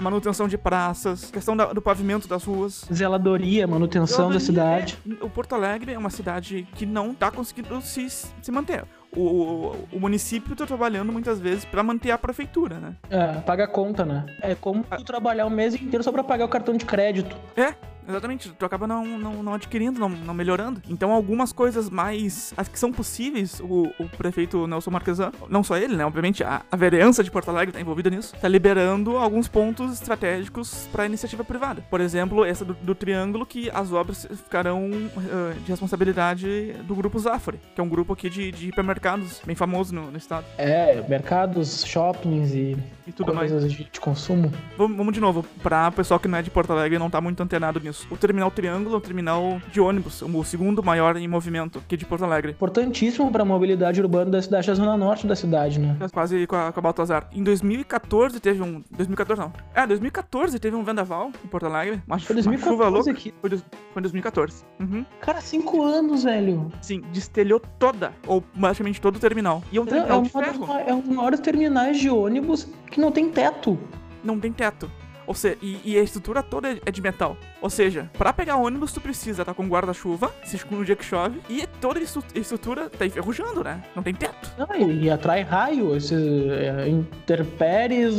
a 0.00 0.02
manutenção 0.02 0.48
de 0.48 0.56
praças, 0.56 1.30
questão 1.30 1.54
da, 1.54 1.74
do 1.74 1.82
pavimento 1.82 2.26
das 2.26 2.42
ruas. 2.42 2.86
Zeladoria, 2.90 3.66
manutenção 3.66 4.30
da 4.30 4.40
cidade. 4.40 4.98
É, 5.06 5.22
o 5.22 5.28
Porto 5.28 5.54
Alegre 5.54 5.92
é 5.92 5.98
uma 5.98 6.08
cidade 6.08 6.66
que 6.74 6.86
não 6.86 7.10
está 7.10 7.30
conseguindo 7.30 7.80
se, 7.82 8.08
se 8.08 8.50
manter. 8.50 8.84
O, 9.14 9.76
o, 9.92 10.00
município 10.00 10.56
tá 10.56 10.64
trabalhando 10.64 11.12
muitas 11.12 11.38
vezes 11.38 11.64
para 11.64 11.82
manter 11.82 12.12
a 12.12 12.18
prefeitura, 12.18 12.78
né? 12.78 12.94
É, 13.10 13.40
paga 13.40 13.64
a 13.64 13.68
conta, 13.68 14.06
né? 14.06 14.24
É 14.40 14.54
como 14.54 14.84
tu 14.84 15.04
trabalhar 15.04 15.44
o 15.46 15.50
mês 15.50 15.74
inteiro 15.74 16.02
só 16.02 16.12
pra 16.12 16.24
pagar 16.24 16.46
o 16.46 16.48
cartão 16.48 16.76
de 16.76 16.86
crédito. 16.86 17.36
É, 17.56 17.74
Exatamente, 18.08 18.50
tu 18.50 18.64
acaba 18.64 18.86
não, 18.86 19.04
não, 19.18 19.42
não 19.42 19.54
adquirindo, 19.54 20.00
não, 20.00 20.08
não, 20.08 20.34
melhorando. 20.34 20.82
Então, 20.88 21.12
algumas 21.12 21.52
coisas 21.52 21.88
mais. 21.88 22.52
As 22.56 22.68
que 22.68 22.78
são 22.78 22.92
possíveis, 22.92 23.60
o, 23.60 23.92
o 23.98 24.08
prefeito 24.08 24.66
Nelson 24.66 24.90
Marquesan, 24.90 25.32
não 25.48 25.62
só 25.62 25.76
ele, 25.76 25.96
né? 25.96 26.04
Obviamente, 26.04 26.42
a, 26.42 26.62
a 26.70 26.76
vereança 26.76 27.22
de 27.22 27.30
Porto 27.30 27.50
Alegre 27.50 27.72
tá 27.72 27.80
envolvida 27.80 28.10
nisso, 28.10 28.34
tá 28.40 28.48
liberando 28.48 29.16
alguns 29.16 29.48
pontos 29.48 29.92
estratégicos 29.92 30.88
para 30.92 31.06
iniciativa 31.06 31.44
privada. 31.44 31.84
Por 31.90 32.00
exemplo, 32.00 32.44
essa 32.44 32.64
do, 32.64 32.74
do, 32.74 32.94
Triângulo, 32.94 33.46
que 33.46 33.70
as 33.70 33.92
obras 33.92 34.26
ficarão 34.44 34.90
uh, 34.90 35.60
de 35.60 35.70
responsabilidade 35.70 36.74
do 36.84 36.94
grupo 36.94 37.18
Zafari, 37.18 37.60
que 37.74 37.80
é 37.80 37.84
um 37.84 37.88
grupo 37.88 38.12
aqui 38.12 38.28
de, 38.28 38.50
de 38.50 38.68
hipermercados 38.68 39.40
bem 39.44 39.54
famoso 39.54 39.94
no, 39.94 40.10
no, 40.10 40.16
estado. 40.16 40.44
É, 40.58 41.02
mercados, 41.08 41.84
shoppings 41.84 42.52
e, 42.52 42.76
e 43.06 43.12
tudo 43.12 43.32
coisas 43.32 43.62
mais. 43.62 43.72
De, 43.72 43.84
de 43.84 44.00
consumo. 44.00 44.52
Vamos, 44.76 44.96
vamos 44.96 45.14
de 45.14 45.20
novo, 45.20 45.44
para 45.62 45.88
o 45.88 45.92
pessoal 45.92 46.18
que 46.18 46.28
não 46.28 46.38
é 46.38 46.42
de 46.42 46.50
Porto 46.50 46.72
Alegre 46.72 46.96
e 46.96 46.98
não 46.98 47.10
tá 47.10 47.20
muito 47.20 47.42
antenado 47.42 47.80
nisso. 47.80 47.89
O 48.10 48.16
terminal 48.16 48.50
Triângulo 48.50 48.94
é 48.94 48.98
um 48.98 49.00
terminal 49.00 49.62
de 49.72 49.80
ônibus, 49.80 50.22
o 50.22 50.44
segundo 50.44 50.82
maior 50.82 51.16
em 51.16 51.28
movimento 51.28 51.78
aqui 51.78 51.96
de 51.96 52.04
Porto 52.04 52.24
Alegre. 52.24 52.52
Importantíssimo 52.52 53.30
para 53.30 53.42
a 53.42 53.46
mobilidade 53.46 54.00
urbana 54.00 54.30
da 54.30 54.42
cidade, 54.42 54.66
da 54.66 54.74
zona 54.74 54.96
norte 54.96 55.26
da 55.26 55.36
cidade, 55.36 55.78
né? 55.78 55.96
É 56.00 56.08
quase 56.08 56.46
com 56.46 56.56
a, 56.56 56.72
com 56.72 56.80
a 56.80 56.82
Baltazar. 56.82 57.28
Em 57.32 57.42
2014 57.42 58.40
teve 58.40 58.62
um. 58.62 58.82
2014 58.90 59.40
não. 59.40 59.52
É, 59.74 59.86
2014 59.86 60.58
teve 60.58 60.76
um 60.76 60.84
vendaval 60.84 61.30
em 61.44 61.48
Porto 61.48 61.66
Alegre. 61.66 62.02
Uma, 62.06 62.18
foi 62.18 62.34
2014 62.34 62.70
chuva 62.70 62.88
louca. 62.88 63.10
Aqui. 63.10 63.34
Foi, 63.40 63.50
foi 63.92 64.02
2014. 64.02 64.64
Uhum. 64.80 65.04
Cara, 65.20 65.40
cinco 65.40 65.82
anos, 65.82 66.24
velho. 66.24 66.70
Sim, 66.80 67.02
destelhou 67.12 67.60
toda, 67.78 68.12
ou 68.26 68.40
praticamente 68.40 69.00
todo 69.00 69.16
o 69.16 69.18
terminal. 69.18 69.62
E 69.72 69.78
é 69.78 69.80
um 69.80 69.86
terminal 69.86 70.20
é, 70.20 70.22
de 70.22 70.30
ferro. 70.30 70.66
é 70.86 70.94
um 70.94 71.00
dos 71.00 71.14
maiores 71.14 71.40
terminais 71.40 71.98
de 71.98 72.10
ônibus 72.10 72.68
que 72.90 73.00
não 73.00 73.10
tem 73.10 73.30
teto. 73.30 73.78
Não 74.22 74.38
tem 74.38 74.52
teto. 74.52 74.90
Ou 75.30 75.34
seja, 75.34 75.56
e, 75.62 75.80
e, 75.84 75.96
a 75.96 76.02
estrutura 76.02 76.42
toda 76.42 76.76
é 76.84 76.90
de 76.90 77.00
metal. 77.00 77.36
Ou 77.62 77.70
seja, 77.70 78.10
para 78.18 78.32
pegar 78.32 78.56
ônibus 78.56 78.92
tu 78.92 79.00
precisa 79.00 79.42
estar 79.42 79.52
tá 79.52 79.54
com 79.54 79.64
guarda-chuva, 79.68 80.34
se 80.42 80.60
no 80.68 80.84
dia 80.84 80.96
que 80.96 81.04
chove, 81.04 81.40
e 81.48 81.68
toda 81.80 82.00
a 82.00 82.02
estrutura 82.02 82.90
tá 82.90 83.06
enferrujando, 83.06 83.62
né? 83.62 83.80
Não 83.94 84.02
tem 84.02 84.12
teto. 84.12 84.50
Não, 84.58 84.74
e, 84.74 85.04
e 85.04 85.10
atrai 85.10 85.42
raio, 85.42 85.94
esses 85.94 86.50
é, 86.50 86.88
interpéries 86.88 88.16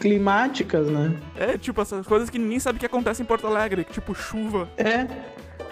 climáticas, 0.00 0.86
né? 0.86 1.14
É, 1.36 1.58
tipo, 1.58 1.82
essas 1.82 2.06
coisas 2.06 2.30
que 2.30 2.38
ninguém 2.38 2.58
sabe 2.58 2.78
que 2.78 2.86
acontecem 2.86 3.24
em 3.24 3.26
Porto 3.26 3.46
Alegre, 3.46 3.84
tipo 3.84 4.14
chuva. 4.14 4.66
É. 4.78 5.06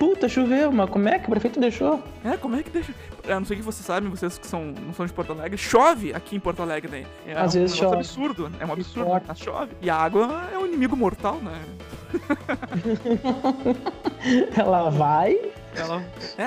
Puta, 0.02 0.28
choveu, 0.28 0.72
mas 0.72 0.90
como 0.90 1.08
é 1.08 1.16
que 1.16 1.26
o 1.26 1.30
prefeito 1.30 1.60
deixou? 1.60 2.02
É, 2.24 2.36
como 2.36 2.56
é 2.56 2.62
que 2.64 2.70
deixa? 2.70 2.92
Eu 3.22 3.38
não 3.38 3.46
sei 3.46 3.56
que 3.56 3.62
vocês 3.62 3.86
sabem, 3.86 4.10
vocês 4.10 4.36
que 4.36 4.48
são, 4.48 4.74
não 4.84 4.92
são 4.92 5.06
de 5.06 5.12
Porto 5.12 5.30
Alegre, 5.30 5.56
chove 5.56 6.12
aqui 6.12 6.34
em 6.34 6.40
Porto 6.40 6.60
Alegre, 6.60 6.90
né? 6.90 7.06
É 7.24 7.34
Às 7.34 7.54
um, 7.54 7.60
vezes 7.60 7.76
chove. 7.76 7.94
É 7.94 7.96
um 7.96 8.00
absurdo, 8.00 8.50
é 8.58 8.66
um 8.66 8.72
absurdo, 8.72 9.22
chove. 9.36 9.70
E 9.80 9.88
a 9.88 9.94
água 9.94 10.50
é 10.52 10.58
um 10.58 10.66
inimigo 10.66 10.96
mortal, 10.96 11.36
né? 11.36 11.52
Ela 14.58 14.90
vai. 14.90 15.38
Ela... 15.76 16.02
É, 16.36 16.46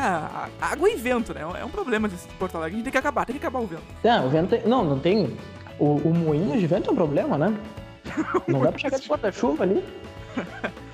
água 0.60 0.90
e 0.90 0.98
vento, 0.98 1.34
né? 1.34 1.40
É 1.58 1.64
um 1.64 1.72
problema 1.72 2.10
de 2.10 2.16
Porto 2.38 2.58
Alegre. 2.58 2.74
A 2.74 2.76
gente 2.76 2.84
tem 2.84 2.92
que 2.92 2.98
acabar, 2.98 3.26
tem 3.26 3.38
que 3.38 3.42
acabar 3.42 3.60
o 3.60 3.68
vento. 3.68 3.84
Não, 4.04 4.28
o 4.28 4.30
vento 4.30 4.50
tem... 4.50 4.68
Não, 4.68 4.84
não 4.84 5.00
tem. 5.00 5.34
O, 5.80 5.96
o 5.96 6.14
moinho 6.14 6.60
de 6.60 6.68
vento 6.68 6.90
é 6.90 6.92
um 6.92 6.96
problema, 6.96 7.38
né? 7.38 7.58
Não 8.50 8.60
dá 8.60 8.70
pra 8.70 8.80
chegar 8.80 9.00
de 9.00 9.08
porta-chuva 9.08 9.64
ali. 9.64 9.82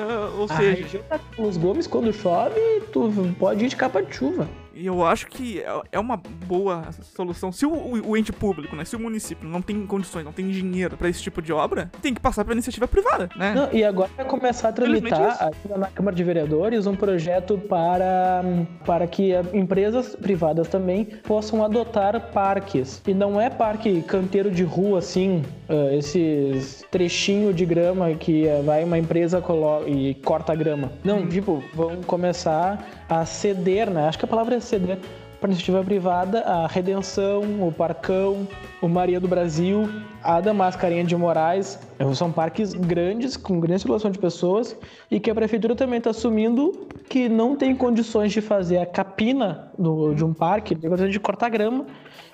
Uh, 0.00 0.40
ou 0.40 0.48
seja, 0.48 1.00
Os 1.36 1.56
Gomes, 1.56 1.86
quando 1.86 2.12
chove, 2.12 2.58
tu 2.92 3.12
pode 3.38 3.64
ir 3.64 3.68
de 3.68 3.76
capa 3.76 4.02
de 4.02 4.14
chuva. 4.14 4.48
E 4.80 4.86
eu 4.86 5.04
acho 5.04 5.26
que 5.26 5.60
é, 5.60 5.82
é 5.92 5.98
uma 5.98 6.16
boa 6.16 6.88
solução. 7.14 7.52
Se 7.52 7.66
o, 7.66 7.70
o, 7.70 8.10
o, 8.10 8.16
ente 8.16 8.32
público, 8.32 8.74
né, 8.74 8.82
se 8.86 8.96
o 8.96 8.98
município 8.98 9.46
não 9.46 9.60
tem 9.60 9.84
condições, 9.86 10.24
não 10.24 10.32
tem 10.32 10.48
dinheiro 10.48 10.96
para 10.96 11.06
esse 11.06 11.20
tipo 11.20 11.42
de 11.42 11.52
obra, 11.52 11.90
tem 12.00 12.14
que 12.14 12.20
passar 12.20 12.46
para 12.46 12.54
iniciativa 12.54 12.88
privada, 12.88 13.28
né? 13.36 13.52
Não, 13.54 13.68
e 13.72 13.84
agora 13.84 14.10
vai 14.16 14.24
começar 14.24 14.70
a 14.70 14.72
tramitar 14.72 15.36
aqui 15.42 15.68
na 15.68 15.88
Câmara 15.88 16.16
de 16.16 16.24
Vereadores 16.24 16.86
um 16.86 16.96
projeto 16.96 17.58
para, 17.58 18.42
para 18.86 19.06
que 19.06 19.32
empresas 19.52 20.16
privadas 20.16 20.66
também 20.68 21.04
possam 21.04 21.62
adotar 21.62 22.18
parques. 22.32 23.02
E 23.06 23.12
não 23.12 23.38
é 23.38 23.50
parque 23.50 24.00
canteiro 24.02 24.50
de 24.50 24.64
rua, 24.64 25.00
assim, 25.00 25.42
uh, 25.68 25.94
esses 25.94 26.82
trechinho 26.90 27.52
de 27.52 27.66
grama 27.66 28.14
que 28.14 28.46
uh, 28.46 28.62
vai 28.62 28.82
uma 28.82 28.96
empresa 28.96 29.44
e 29.86 30.14
corta 30.14 30.54
a 30.54 30.56
grama. 30.56 30.90
Não, 31.04 31.18
hum. 31.18 31.28
tipo, 31.28 31.62
vão 31.74 32.02
começar 32.02 32.99
a 33.10 33.26
ceder, 33.26 33.90
né? 33.90 34.06
Acho 34.06 34.18
que 34.18 34.24
a 34.24 34.28
palavra 34.28 34.54
é 34.54 34.60
ceder 34.60 34.98
para 35.40 35.48
iniciativa 35.48 35.82
privada 35.82 36.40
a 36.40 36.66
Redenção, 36.66 37.66
o 37.66 37.72
Parcão, 37.72 38.46
o 38.80 38.88
Maria 38.88 39.18
do 39.18 39.26
Brasil, 39.26 39.88
a 40.22 40.40
Damascarinha 40.40 41.02
de 41.02 41.16
Moraes. 41.16 41.78
São 42.14 42.30
parques 42.30 42.74
grandes, 42.74 43.36
com 43.36 43.58
grande 43.58 43.80
circulação 43.80 44.10
de 44.10 44.18
pessoas, 44.18 44.76
e 45.10 45.18
que 45.18 45.30
a 45.30 45.34
prefeitura 45.34 45.74
também 45.74 45.98
está 45.98 46.10
assumindo 46.10 46.86
que 47.08 47.28
não 47.28 47.56
tem 47.56 47.74
condições 47.74 48.32
de 48.32 48.40
fazer 48.40 48.78
a 48.78 48.86
capina 48.86 49.72
do, 49.78 50.14
de 50.14 50.24
um 50.24 50.34
parque, 50.34 50.74
tem 50.74 50.88
condições 50.88 51.12
de 51.12 51.20
cortar 51.20 51.48
grama, 51.48 51.86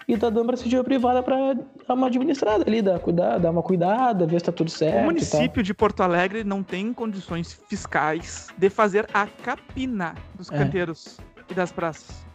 e 0.09 0.13
está 0.13 0.29
dando 0.29 0.47
para 0.47 0.55
a 0.55 0.57
iniciativa 0.57 0.85
privada 0.85 1.23
para 1.23 1.55
dar 1.55 1.95
uma 1.95 2.07
administrada 2.07 2.65
ali, 2.67 2.83
dar, 2.83 2.99
cuidar, 2.99 3.39
dar 3.39 3.51
uma 3.51 3.63
cuidada, 3.63 4.25
ver 4.25 4.33
se 4.33 4.37
está 4.37 4.53
tudo 4.53 4.71
certo. 4.71 5.03
O 5.03 5.05
município 5.05 5.63
de 5.63 5.75
Porto 5.75 6.03
Alegre 6.03 6.45
não 6.45 6.63
tem 6.63 6.93
condições 6.93 7.61
fiscais 7.69 8.49
de 8.57 8.71
fazer 8.71 9.09
a 9.13 9.27
capina 9.27 10.15
dos 10.35 10.51
é. 10.51 10.59
canteiros 10.59 11.19
e 11.51 11.55
das 11.55 11.73
praças. 11.73 12.26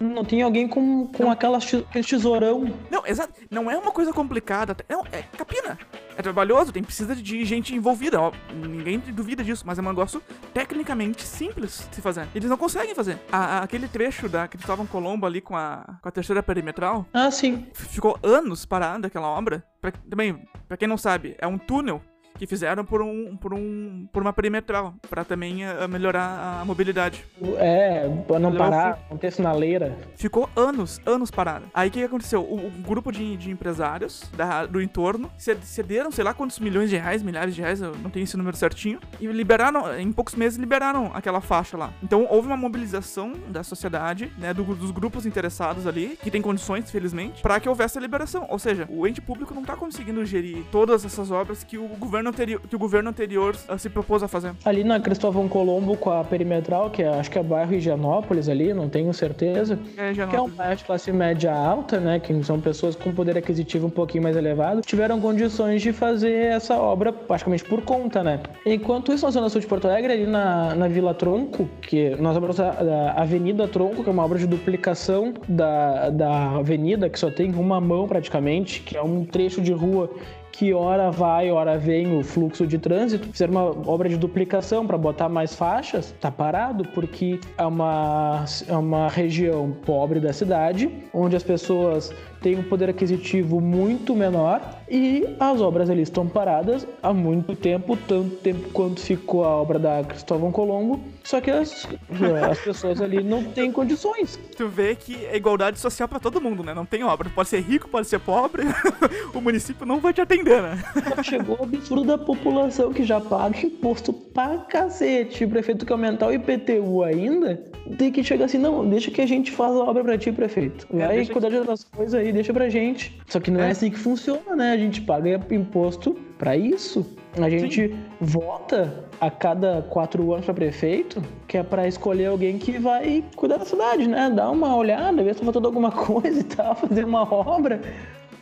Não 0.00 0.24
tem 0.24 0.40
alguém 0.40 0.66
com, 0.66 1.06
com 1.08 1.30
aquela, 1.30 1.58
aquele 1.58 2.04
tesourão. 2.04 2.74
Não, 2.90 3.06
exato. 3.06 3.34
Não 3.50 3.70
é 3.70 3.76
uma 3.76 3.92
coisa 3.92 4.12
complicada. 4.14 4.74
Não, 4.88 5.04
é 5.12 5.22
capina. 5.36 5.78
É 6.16 6.22
trabalhoso, 6.22 6.72
tem 6.72 6.82
precisa 6.82 7.14
de 7.14 7.44
gente 7.44 7.74
envolvida. 7.74 8.18
Ó, 8.18 8.32
ninguém 8.54 8.98
duvida 8.98 9.44
disso, 9.44 9.62
mas 9.66 9.78
é 9.78 9.82
um 9.82 9.86
negócio 9.86 10.22
tecnicamente 10.54 11.22
simples 11.22 11.86
de 11.90 11.96
se 11.96 12.02
fazer. 12.02 12.26
Eles 12.34 12.48
não 12.48 12.56
conseguem 12.56 12.94
fazer. 12.94 13.18
A, 13.30 13.58
a, 13.58 13.62
aquele 13.62 13.88
trecho 13.88 14.28
da 14.28 14.48
Cristóvão 14.48 14.86
Colombo 14.86 15.26
ali 15.26 15.40
com 15.40 15.56
a, 15.56 15.98
com 16.00 16.08
a 16.08 16.12
terceira 16.12 16.42
perimetral. 16.42 17.06
Ah, 17.12 17.30
sim. 17.30 17.66
Ficou 17.74 18.18
anos 18.22 18.64
parado 18.64 19.06
aquela 19.06 19.28
obra. 19.28 19.62
Pra, 19.80 19.92
também, 19.92 20.46
pra 20.66 20.76
quem 20.76 20.88
não 20.88 20.98
sabe, 20.98 21.36
é 21.38 21.46
um 21.46 21.58
túnel 21.58 22.02
que 22.38 22.46
fizeram 22.46 22.84
por 22.84 23.02
um 23.02 23.36
por 23.36 23.54
um 23.54 24.06
por 24.12 24.22
uma 24.22 24.32
perimetral 24.32 24.94
para 25.08 25.24
também 25.24 25.64
uh, 25.64 25.88
melhorar 25.88 26.60
a 26.60 26.64
mobilidade. 26.64 27.24
É, 27.58 28.08
pra 28.26 28.38
não 28.38 28.54
parar, 28.54 28.98
não 29.10 29.16
ter 29.16 29.30
sinaleira. 29.30 29.96
Ficou 30.16 30.48
anos, 30.56 31.00
anos 31.06 31.30
parado. 31.30 31.66
Aí 31.74 31.88
o 31.88 31.92
que, 31.92 32.00
que 32.00 32.04
aconteceu? 32.04 32.42
O, 32.42 32.66
o 32.66 32.70
grupo 32.70 33.12
de, 33.12 33.36
de 33.36 33.50
empresários 33.50 34.24
da, 34.36 34.66
do 34.66 34.80
entorno 34.80 35.30
cederam, 35.62 36.10
sei 36.10 36.24
lá 36.24 36.34
quantos 36.34 36.58
milhões 36.58 36.90
de 36.90 36.96
reais, 36.96 37.22
milhares 37.22 37.54
de 37.54 37.60
reais, 37.60 37.80
eu 37.80 37.94
não 37.96 38.10
tenho 38.10 38.24
esse 38.24 38.36
número 38.36 38.56
certinho, 38.56 39.00
e 39.20 39.26
liberaram, 39.26 39.98
em 39.98 40.12
poucos 40.12 40.34
meses 40.34 40.58
liberaram 40.58 41.10
aquela 41.14 41.40
faixa 41.40 41.76
lá. 41.76 41.92
Então 42.02 42.26
houve 42.30 42.46
uma 42.46 42.56
mobilização 42.56 43.32
da 43.48 43.62
sociedade, 43.62 44.32
né, 44.38 44.52
do, 44.52 44.64
dos 44.74 44.90
grupos 44.90 45.26
interessados 45.26 45.86
ali, 45.86 46.18
que 46.22 46.30
tem 46.30 46.42
condições, 46.42 46.90
felizmente, 46.90 47.42
para 47.42 47.58
que 47.60 47.68
houvesse 47.68 47.98
a 47.98 48.00
liberação. 48.00 48.46
Ou 48.48 48.58
seja, 48.58 48.86
o 48.88 49.06
ente 49.06 49.20
público 49.20 49.54
não 49.54 49.64
tá 49.64 49.76
conseguindo 49.76 50.24
gerir 50.24 50.64
todas 50.70 51.04
essas 51.04 51.30
obras 51.30 51.64
que 51.64 51.78
o 51.78 51.88
governo 51.88 52.19
anterior, 52.28 52.60
que 52.68 52.76
o 52.76 52.78
governo 52.78 53.10
anterior 53.10 53.56
uh, 53.68 53.78
se 53.78 53.88
propôs 53.88 54.22
a 54.22 54.28
fazer. 54.28 54.52
Ali 54.64 54.84
na 54.84 55.00
Cristóvão 55.00 55.48
Colombo 55.48 55.96
com 55.96 56.10
a 56.10 56.22
perimetral, 56.22 56.90
que 56.90 57.02
é, 57.02 57.08
acho 57.08 57.30
que 57.30 57.38
é 57.38 57.42
bairro 57.42 57.74
Higienópolis 57.74 58.48
ali, 58.48 58.74
não 58.74 58.88
tenho 58.88 59.12
certeza. 59.14 59.78
É, 59.96 60.12
que 60.12 60.36
é 60.36 60.40
um 60.40 60.48
bairro 60.48 60.76
de 60.76 60.84
classe 60.84 61.10
média 61.12 61.52
alta, 61.52 61.98
né? 61.98 62.20
Que 62.20 62.42
são 62.44 62.60
pessoas 62.60 62.94
com 62.94 63.12
poder 63.12 63.36
aquisitivo 63.38 63.86
um 63.86 63.90
pouquinho 63.90 64.22
mais 64.22 64.36
elevado, 64.36 64.82
tiveram 64.82 65.20
condições 65.20 65.82
de 65.82 65.92
fazer 65.92 66.46
essa 66.46 66.76
obra 66.76 67.12
praticamente 67.12 67.64
por 67.64 67.82
conta, 67.82 68.22
né? 68.22 68.40
Enquanto 68.66 69.12
isso, 69.12 69.24
na 69.24 69.30
Zona 69.30 69.48
Sul 69.48 69.60
de 69.60 69.66
Porto 69.66 69.86
Alegre, 69.86 70.12
ali 70.12 70.26
na, 70.26 70.74
na 70.74 70.88
Vila 70.88 71.14
Tronco, 71.14 71.68
que 71.80 72.10
nós 72.16 72.34
vamos 72.34 72.56
da 72.56 73.12
Avenida 73.16 73.66
Tronco, 73.68 74.02
que 74.02 74.08
é 74.08 74.12
uma 74.12 74.24
obra 74.24 74.38
de 74.38 74.46
duplicação 74.46 75.34
da, 75.48 76.10
da 76.10 76.50
avenida, 76.56 77.08
que 77.08 77.18
só 77.18 77.30
tem 77.30 77.52
uma 77.54 77.80
mão 77.80 78.06
praticamente, 78.06 78.80
que 78.80 78.96
é 78.96 79.02
um 79.02 79.24
trecho 79.24 79.60
de 79.60 79.72
rua 79.72 80.10
que 80.52 80.74
hora 80.74 81.10
vai, 81.10 81.50
hora 81.50 81.78
vem 81.78 82.16
o 82.18 82.22
fluxo 82.22 82.66
de 82.66 82.78
trânsito. 82.78 83.28
Fizeram 83.28 83.52
uma 83.52 83.90
obra 83.90 84.08
de 84.08 84.16
duplicação 84.16 84.86
para 84.86 84.98
botar 84.98 85.28
mais 85.28 85.54
faixas, 85.54 86.14
tá 86.20 86.30
parado 86.30 86.84
porque 86.94 87.40
é 87.56 87.64
uma, 87.64 88.44
é 88.68 88.76
uma 88.76 89.08
região 89.08 89.72
pobre 89.84 90.20
da 90.20 90.32
cidade, 90.32 90.90
onde 91.12 91.36
as 91.36 91.42
pessoas 91.42 92.12
têm 92.40 92.58
um 92.58 92.62
poder 92.62 92.90
aquisitivo 92.90 93.60
muito 93.60 94.14
menor 94.14 94.60
e 94.88 95.24
as 95.38 95.60
obras 95.60 95.88
ali 95.88 96.02
estão 96.02 96.26
paradas 96.26 96.86
há 97.02 97.12
muito 97.12 97.54
tempo, 97.54 97.96
tanto 98.08 98.36
tempo 98.36 98.70
quanto 98.70 99.00
ficou 99.00 99.44
a 99.44 99.48
obra 99.48 99.78
da 99.78 100.02
Cristóvão 100.02 100.50
Colombo, 100.50 101.00
só 101.22 101.40
que 101.40 101.50
as, 101.50 101.86
as 102.50 102.58
pessoas 102.58 103.00
ali 103.00 103.22
não 103.22 103.44
têm 103.44 103.70
condições. 103.70 104.38
Tu 104.56 104.68
vê 104.68 104.96
que 104.96 105.24
é 105.26 105.36
igualdade 105.36 105.78
social 105.78 106.08
para 106.08 106.18
todo 106.18 106.40
mundo, 106.40 106.62
né? 106.64 106.74
Não 106.74 106.84
tem 106.84 107.04
obra, 107.04 107.30
pode 107.30 107.48
ser 107.48 107.60
rico, 107.60 107.88
pode 107.88 108.08
ser 108.08 108.18
pobre, 108.18 108.64
o 109.32 109.40
município 109.40 109.86
não 109.86 110.00
vai 110.00 110.12
te 110.12 110.20
atender, 110.20 110.60
né? 110.60 110.82
Chegou 111.22 111.58
o 111.60 111.62
absurdo 111.62 112.04
da 112.04 112.18
população 112.18 112.92
que 112.92 113.04
já 113.04 113.20
paga 113.20 113.60
imposto 113.64 114.12
pra 114.12 114.58
cacete. 114.58 115.44
O 115.44 115.48
prefeito 115.48 115.86
quer 115.86 115.92
aumentar 115.92 116.28
o 116.28 116.32
IPTU 116.32 117.02
ainda, 117.02 117.62
tem 117.96 118.10
que 118.10 118.22
chegar 118.22 118.46
assim, 118.46 118.58
não, 118.58 118.88
deixa 118.88 119.10
que 119.10 119.20
a 119.20 119.26
gente 119.26 119.50
faz 119.50 119.72
a 119.72 119.84
obra 119.84 120.02
pra 120.02 120.18
ti, 120.18 120.32
prefeito. 120.32 120.86
É, 120.94 121.06
Vai 121.06 121.26
cuidar 121.26 121.48
de 121.48 121.56
outras 121.56 121.84
coisas 121.84 122.14
aí, 122.14 122.29
deixa 122.32 122.52
pra 122.52 122.68
gente. 122.68 123.20
Só 123.26 123.40
que 123.40 123.50
não 123.50 123.60
é, 123.60 123.68
é 123.68 123.70
assim 123.70 123.90
que 123.90 123.98
funciona, 123.98 124.56
né? 124.56 124.72
A 124.72 124.76
gente 124.76 125.00
paga 125.00 125.40
imposto 125.50 126.16
pra 126.38 126.56
isso. 126.56 127.06
A 127.40 127.48
gente 127.48 127.88
Sim. 127.88 127.98
vota 128.20 129.04
a 129.20 129.30
cada 129.30 129.82
quatro 129.82 130.32
anos 130.32 130.44
para 130.44 130.54
prefeito, 130.54 131.22
que 131.46 131.56
é 131.56 131.62
para 131.62 131.86
escolher 131.86 132.26
alguém 132.26 132.58
que 132.58 132.78
vai 132.78 133.22
cuidar 133.36 133.58
da 133.58 133.64
cidade, 133.64 134.08
né? 134.08 134.30
Dar 134.30 134.50
uma 134.50 134.74
olhada, 134.74 135.22
ver 135.22 135.34
se 135.34 135.40
tá 135.40 135.44
faltando 135.44 135.68
alguma 135.68 135.92
coisa 135.92 136.40
e 136.40 136.44
tal, 136.44 136.74
fazer 136.74 137.04
uma 137.04 137.22
obra 137.22 137.80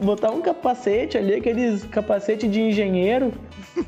botar 0.00 0.30
um 0.30 0.40
capacete 0.40 1.18
ali, 1.18 1.34
aqueles 1.34 1.84
capacete 1.84 2.48
de 2.48 2.60
engenheiro, 2.60 3.32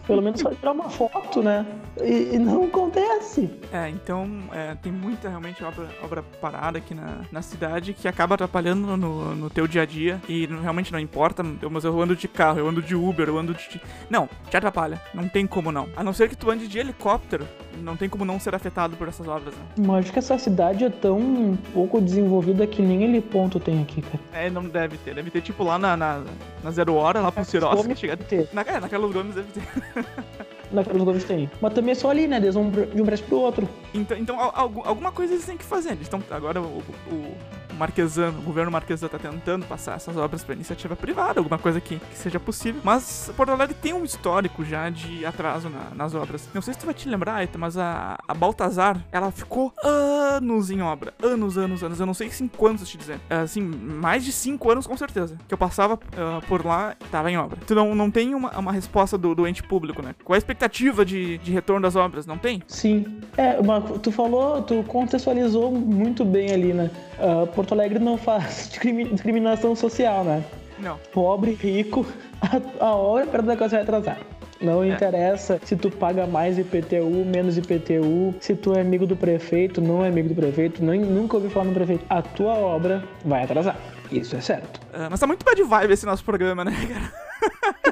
pelo 0.07 0.23
menos 0.23 0.41
só 0.41 0.51
tirar 0.51 0.73
uma 0.73 0.89
foto, 0.89 1.43
né? 1.43 1.67
E, 2.01 2.35
e 2.35 2.39
não 2.39 2.65
acontece. 2.65 3.51
É, 3.73 3.89
então 3.89 4.29
é, 4.53 4.75
tem 4.77 4.93
muita 4.93 5.29
realmente 5.29 5.63
obra, 5.63 5.89
obra 6.03 6.23
parada 6.41 6.79
aqui 6.79 6.95
na, 6.95 7.21
na 7.31 7.43
cidade 7.43 7.93
que 7.93 8.09
acaba 8.09 8.35
atrapalhando 8.35 8.97
no, 8.97 9.35
no 9.35 9.51
teu 9.51 9.67
dia 9.67 9.83
a 9.83 9.87
dia 9.87 10.21
e 10.29 10.47
realmente 10.47 10.93
não 10.93 10.99
importa, 10.99 11.43
mas 11.43 11.85
eu 11.85 12.01
ando 12.01 12.17
de 12.17 12.29
carro, 12.29 12.59
eu 12.59 12.69
ando 12.69 12.83
de 12.83 12.95
Uber, 12.95 13.29
eu 13.29 13.39
ando 13.39 13.55
de. 13.55 13.81
Não, 14.09 14.29
te 14.49 14.57
atrapalha. 14.57 15.01
Não 15.15 15.29
tem 15.29 15.47
como 15.47 15.71
não. 15.71 15.89
A 15.97 16.03
não 16.03 16.13
ser 16.13 16.29
que 16.29 16.37
tu 16.37 16.51
ande 16.51 16.67
de 16.67 16.79
helicóptero, 16.79 17.47
não 17.79 17.97
tem 17.97 18.09
como 18.09 18.25
não 18.25 18.39
ser 18.39 18.55
afetado 18.55 18.97
por 18.97 19.09
essas 19.09 19.27
obras, 19.27 19.55
né? 19.55 19.63
Mas 19.79 20.05
acho 20.05 20.13
que 20.13 20.19
essa 20.19 20.39
cidade 20.39 20.85
é 20.85 20.91
tão 20.91 21.59
pouco 21.73 22.01
desenvolvida 22.01 22.67
que 22.67 22.83
nem 22.83 23.03
ele 23.05 23.21
ponto 23.21 23.61
tem 23.61 23.83
aqui, 23.83 24.03
cara. 24.03 24.21
É, 24.33 24.51
não 24.51 24.65
deve 24.65 24.97
ter. 24.99 25.15
Deve 25.15 25.31
ter 25.31 25.41
tipo 25.41 25.65
lá 25.65 25.79
na, 25.79 25.97
na, 26.01 26.25
na 26.65 26.71
Zero 26.71 26.95
Hora, 26.95 27.21
lá 27.21 27.31
pro 27.31 27.45
Ciroz, 27.45 27.87
que 27.87 27.95
chega. 27.95 28.17
Ter. 28.17 28.49
Na, 28.53 28.63
é, 28.63 28.81
na 28.81 28.89
Carlos 28.89 29.13
Gomes 29.13 29.35
deve 29.35 29.53
ter. 29.53 29.63
na 30.73 30.83
Carlos 30.83 31.05
Gomes 31.05 31.25
tem. 31.25 31.51
Mas 31.61 31.75
também 31.75 31.93
é 31.93 31.95
só 31.95 32.11
ali, 32.11 32.27
né? 32.27 32.39
Eles 32.39 32.55
vão 32.55 32.71
de 32.71 33.03
um 33.03 33.05
prédio 33.05 33.27
pro 33.27 33.37
outro. 33.37 33.69
Então, 33.93 34.17
então 34.17 34.37
alguma 34.41 35.13
coisa 35.13 35.35
eles 35.35 35.45
têm 35.45 35.59
que 35.59 35.65
fazer. 35.65 35.91
Eles 35.91 36.03
estão. 36.03 36.23
Agora 36.31 36.61
o, 36.61 36.83
o 37.13 37.37
Marquesano, 37.81 38.39
o 38.41 38.43
governo 38.43 38.71
Marquesano 38.71 39.07
está 39.07 39.19
tentando 39.19 39.65
passar 39.65 39.97
essas 39.97 40.15
obras 40.15 40.45
para 40.45 40.55
iniciativa 40.55 40.95
privada, 40.95 41.41
alguma 41.41 41.59
coisa 41.59 41.81
que, 41.81 41.99
que, 41.99 42.19
seja 42.19 42.39
possível. 42.39 42.79
Mas 42.85 43.33
Porto 43.35 43.51
Alegre 43.53 43.75
tem 43.75 43.95
um 43.95 44.05
histórico 44.05 44.63
já 44.63 44.91
de 44.91 45.25
atraso 45.25 45.71
na, 45.71 45.89
nas 45.95 46.15
obras. 46.15 46.47
Não 46.53 46.61
sei 46.61 46.75
se 46.75 46.81
tu 46.81 46.85
vai 46.85 46.95
te 46.95 47.09
lembrar, 47.09 47.37
Aita, 47.37 47.57
mas 47.57 47.79
a, 47.79 48.19
a 48.29 48.35
Baltazar, 48.35 49.03
ela 49.11 49.31
ficou 49.31 49.73
anos 49.83 50.71
em 50.71 50.83
obra. 50.83 51.15
Anos, 51.23 51.57
anos, 51.57 51.83
anos. 51.83 51.99
Eu 51.99 52.05
não 52.05 52.13
sei 52.13 52.31
em 52.39 52.49
quantos 52.49 52.87
te 52.87 52.99
dizer. 52.99 53.19
É, 53.31 53.37
assim, 53.37 53.63
mais 53.63 54.27
de 54.27 54.33
cinco 54.33 54.71
anos 54.71 54.87
com 54.87 54.97
certeza. 54.97 55.39
Que 55.49 55.55
eu 55.55 55.59
passava 55.59 55.95
uh, 55.95 56.47
por 56.47 56.67
lá 56.67 56.95
tava 57.11 57.31
em 57.31 57.39
obra. 57.39 57.59
Tu 57.67 57.75
não, 57.75 57.95
não 57.95 58.11
tem 58.11 58.35
uma, 58.35 58.51
uma 58.59 58.73
resposta 58.73 59.17
do, 59.17 59.35
do 59.35 59.47
ente 59.47 59.63
público, 59.63 60.03
né? 60.03 60.15
Qual 60.23 60.35
é 60.35 60.37
a 60.37 60.39
expectativa 60.39 61.03
de, 61.03 61.39
de 61.39 61.51
retorno 61.51 61.81
das 61.81 61.97
obras? 61.97 62.27
Não 62.27 62.37
tem? 62.37 62.63
Sim. 62.67 63.23
É, 63.39 63.57
tu 64.03 64.13
falou, 64.13 64.61
tu 64.61 64.83
contextualizou 64.83 65.73
muito 65.73 66.27
bem 66.27 66.53
ali, 66.53 66.75
né? 66.75 66.91
Uh, 67.19 67.47
Porto 67.49 67.70
Alegre 67.75 67.99
não 67.99 68.17
faz 68.17 68.71
discriminação 69.13 69.75
social, 69.75 70.25
né? 70.25 70.45
Não. 70.79 70.99
Pobre, 71.13 71.53
rico, 71.53 72.07
a, 72.41 72.85
a 72.85 72.95
hora 72.95 73.27
para 73.27 73.43
da 73.43 73.57
coisa 73.57 73.77
vai 73.77 73.83
atrasar. 73.83 74.19
Não 74.61 74.85
é. 74.85 74.89
interessa 74.89 75.59
se 75.65 75.75
tu 75.75 75.91
paga 75.91 76.27
mais 76.27 76.59
IPTU, 76.59 77.25
menos 77.25 77.57
IPTU, 77.57 78.35
se 78.41 78.55
tu 78.55 78.75
é 78.75 78.83
amigo 78.83 79.07
do 79.07 79.17
prefeito, 79.17 79.81
não 79.81 80.05
é 80.05 80.09
amigo 80.09 80.29
do 80.29 80.35
prefeito, 80.35 80.85
nem, 80.85 81.01
nunca 81.01 81.37
ouvi 81.37 81.49
falar 81.49 81.67
no 81.67 81.73
prefeito. 81.73 82.05
A 82.11 82.21
tua 82.21 82.53
obra 82.55 83.03
vai 83.25 83.45
atrasar. 83.45 83.77
Isso 84.13 84.37
é 84.37 84.41
certo. 84.41 84.81
É, 84.93 85.09
mas 85.09 85.19
tá 85.19 85.27
muito 85.27 85.45
bad 85.45 85.63
vibe 85.63 85.93
esse 85.93 86.05
nosso 86.05 86.25
programa, 86.25 86.65
né, 86.65 86.73
cara? 86.93 87.30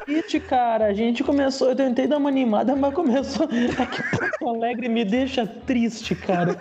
Triste, 0.05 0.41
cara. 0.41 0.87
A 0.87 0.93
gente 0.93 1.23
começou, 1.23 1.69
eu 1.71 1.77
tentei 1.77 2.07
dar 2.07 2.19
uma 2.19 2.29
animada, 2.29 2.75
mas 2.75 2.95
começou. 2.95 3.47
Aqui 3.47 4.03
Porto 4.11 4.49
Alegre 4.49 4.89
me 4.89 5.05
deixa 5.05 5.47
triste, 5.47 6.15
cara. 6.15 6.59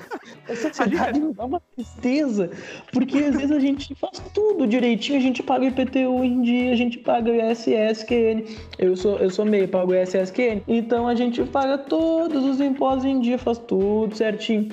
Essa 0.47 0.73
cidade 0.73 1.19
me 1.19 1.33
dá 1.33 1.45
uma 1.45 1.61
tristeza. 1.75 2.49
Porque 2.91 3.17
às 3.17 3.35
vezes 3.35 3.51
a 3.51 3.59
gente 3.59 3.93
faz 3.95 4.19
tudo 4.33 4.67
direitinho, 4.67 5.17
a 5.17 5.21
gente 5.21 5.43
paga 5.43 5.65
o 5.65 5.67
IPTU 5.67 6.23
em 6.23 6.41
dia, 6.41 6.73
a 6.73 6.75
gente 6.75 6.97
paga 6.97 7.31
o 7.31 7.35
ISSQN. 7.35 8.43
Eu 8.77 8.95
sou, 8.95 9.17
eu 9.17 9.29
sou 9.29 9.45
meio, 9.45 9.67
pago 9.67 9.91
o 9.91 9.95
ISSQN. 9.95 10.61
Então 10.67 11.07
a 11.07 11.15
gente 11.15 11.43
paga 11.43 11.77
todos 11.77 12.43
os 12.45 12.59
impostos 12.61 13.05
em 13.05 13.19
dia, 13.19 13.37
faz 13.37 13.57
tudo 13.57 14.15
certinho 14.15 14.69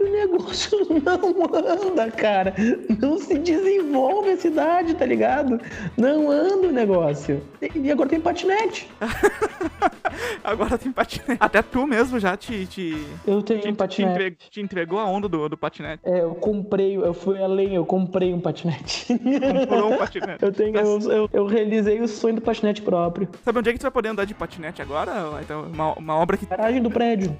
o 0.00 0.10
negócio 0.10 0.78
não 1.04 1.90
anda, 1.90 2.10
cara. 2.10 2.54
Não 2.98 3.18
se 3.18 3.38
desenvolve 3.38 4.30
a 4.30 4.36
cidade, 4.36 4.94
tá 4.94 5.04
ligado? 5.04 5.60
Não 5.96 6.30
anda 6.30 6.68
o 6.68 6.72
negócio. 6.72 7.42
E 7.74 7.90
agora 7.90 8.08
tem 8.08 8.20
patinete. 8.20 8.88
agora 10.42 10.78
tem 10.78 10.90
patinete. 10.90 11.36
Até 11.38 11.62
tu 11.62 11.86
mesmo 11.86 12.18
já 12.18 12.36
te. 12.36 12.66
te 12.66 13.06
eu 13.26 13.42
tenho 13.42 13.60
te, 13.60 13.68
um 13.68 13.74
patinete. 13.74 14.18
Te, 14.18 14.24
entre, 14.24 14.50
te, 14.50 14.60
entregou 14.60 14.98
a 14.98 15.04
onda 15.04 15.28
do, 15.28 15.48
do 15.48 15.56
patinete. 15.56 16.02
É, 16.04 16.22
eu 16.22 16.34
comprei, 16.34 16.96
eu 16.96 17.12
fui 17.12 17.42
além, 17.42 17.74
eu 17.74 17.84
comprei 17.84 18.32
um 18.32 18.40
patinete. 18.40 19.06
Comprou 19.08 19.92
um 19.92 19.98
patinete. 19.98 20.42
eu, 20.42 20.52
tenho, 20.52 20.76
eu, 20.76 21.00
eu, 21.10 21.30
eu, 21.32 21.46
realizei 21.46 22.00
o 22.00 22.08
sonho 22.08 22.36
do 22.36 22.40
patinete 22.40 22.80
próprio. 22.80 23.28
Sabe 23.44 23.58
onde 23.58 23.70
é 23.70 23.72
que 23.72 23.78
tu 23.78 23.82
vai 23.82 23.90
poder 23.90 24.08
andar 24.08 24.24
de 24.24 24.34
patinete 24.34 24.80
agora? 24.80 25.12
Então, 25.42 25.64
uma, 25.64 25.92
uma 25.94 26.16
obra 26.16 26.36
que. 26.36 26.46
Garagem 26.46 26.82
do 26.82 26.90
prédio. 26.90 27.36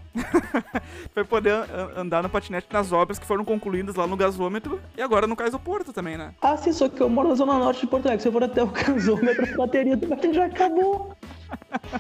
vai 1.15 1.25
poder 1.25 1.55
andar 1.97 2.23
no 2.23 2.29
patinete 2.29 2.50
nas 2.51 2.93
obras 2.93 3.19
que 3.19 3.27
foram 3.27 3.45
concluídas 3.45 3.95
lá 3.95 4.07
no 4.07 4.17
gasômetro 4.17 4.81
e 4.97 5.03
agora 5.03 5.27
no 5.27 5.37
Cais 5.37 5.53
do 5.53 5.59
Porto 5.59 5.93
também, 5.93 6.19
né? 6.19 6.35
Ah, 6.43 6.57
sim, 6.57 6.73
só 6.73 6.89
que 6.89 7.01
eu 7.01 7.09
moro 7.09 7.29
na 7.29 7.35
zona 7.35 7.59
norte 7.59 7.83
de 7.83 7.87
Porto 7.87 8.07
Alegre. 8.07 8.23
Se 8.23 8.29
eu 8.29 8.33
for 8.33 8.43
até 8.45 8.63
o 8.63 8.67
gasômetro, 8.73 9.55
a 9.55 9.57
bateria 9.57 9.97
do 9.97 10.07
patinete 10.07 10.37
já 10.37 10.47
acabou. 10.47 11.17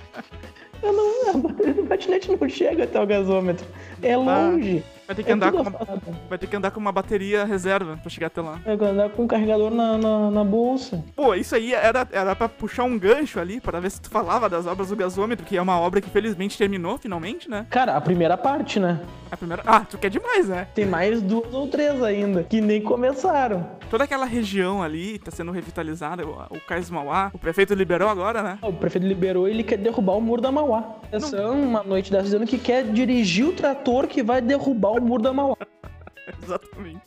Eu 0.82 0.94
não, 0.94 1.28
a 1.28 1.36
bateria 1.36 1.74
do 1.74 1.82
patinete 1.84 2.30
não 2.34 2.48
chega 2.48 2.84
até 2.84 2.98
o 2.98 3.06
gasômetro. 3.06 3.66
É 4.02 4.16
longe. 4.16 4.82
Ah. 4.96 4.99
Vai 5.10 5.16
ter 5.16 5.24
que, 5.24 5.30
É 5.30 5.34
andar 5.34 5.50
com 5.50 5.58
uma, 5.62 5.70
afastado. 5.70 6.02
vai 6.28 6.38
ter 6.38 6.46
que 6.46 6.54
andar 6.56 6.70
com 6.70 6.78
uma 6.78 6.92
bateria 6.92 7.44
reserva 7.44 7.96
pra 7.96 8.08
chegar 8.08 8.28
até 8.28 8.40
lá. 8.40 8.60
É 8.64 8.74
andar 8.74 9.10
com 9.10 9.24
um 9.24 9.26
carregador 9.26 9.72
na, 9.74 9.98
na, 9.98 10.30
na 10.30 10.44
bolsa. 10.44 11.04
Pô, 11.16 11.34
isso 11.34 11.56
aí 11.56 11.74
era, 11.74 12.06
era 12.12 12.36
pra 12.36 12.48
puxar 12.48 12.84
um 12.84 12.96
gancho 12.96 13.40
ali, 13.40 13.60
para 13.60 13.80
ver 13.80 13.90
se 13.90 14.00
tu 14.00 14.08
falava 14.08 14.48
das 14.48 14.68
obras 14.68 14.90
do 14.90 14.94
gasômetro, 14.94 15.44
que 15.44 15.56
é 15.56 15.62
uma 15.62 15.80
obra 15.80 16.00
que 16.00 16.08
felizmente 16.08 16.56
terminou 16.56 16.96
finalmente, 16.96 17.50
né? 17.50 17.66
Cara, 17.70 17.96
a 17.96 18.00
primeira 18.00 18.36
parte, 18.36 18.78
né? 18.78 19.00
A 19.32 19.36
primeira. 19.36 19.64
Ah, 19.66 19.80
tu 19.80 19.98
quer 19.98 20.10
demais, 20.10 20.48
né? 20.48 20.68
Tem 20.76 20.86
mais 20.86 21.20
duas 21.20 21.52
ou 21.52 21.66
três 21.66 22.00
ainda, 22.04 22.44
que 22.44 22.60
nem 22.60 22.80
começaram. 22.80 23.66
Toda 23.90 24.04
aquela 24.04 24.26
região 24.26 24.80
ali 24.80 25.18
tá 25.18 25.32
sendo 25.32 25.50
revitalizada, 25.50 26.24
o, 26.24 26.30
o 26.56 26.60
Cais 26.60 26.88
Mauá, 26.88 27.32
o 27.34 27.38
prefeito 27.38 27.74
liberou 27.74 28.08
agora, 28.08 28.44
né? 28.44 28.58
O 28.62 28.72
prefeito 28.72 29.04
liberou 29.08 29.48
ele 29.48 29.64
quer 29.64 29.76
derrubar 29.76 30.12
o 30.16 30.20
muro 30.20 30.40
da 30.40 30.52
Mauá. 30.52 30.99
São 31.18 31.60
uma 31.62 31.82
noite 31.82 32.10
dessa 32.10 32.24
dizendo 32.24 32.46
que 32.46 32.58
quer 32.58 32.84
dirigir 32.84 33.46
o 33.46 33.52
trator 33.52 34.06
que 34.06 34.22
vai 34.22 34.40
derrubar 34.40 34.92
o 34.92 35.00
muro 35.02 35.22
da 35.22 35.32
Mauá. 35.32 35.56
Exatamente. 36.42 37.00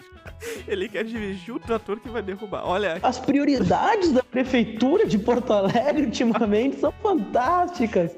Ele 0.68 0.90
quer 0.90 1.06
dirigir 1.06 1.56
o 1.56 1.60
trator 1.60 2.00
que 2.00 2.10
vai 2.10 2.22
derrubar. 2.22 2.64
Olha, 2.66 3.00
As 3.02 3.18
prioridades 3.18 4.12
da 4.12 4.22
prefeitura 4.24 5.06
de 5.06 5.18
Porto 5.18 5.54
Alegre 5.54 6.04
ultimamente 6.06 6.80
são 6.80 6.92
fantásticas. 7.02 8.12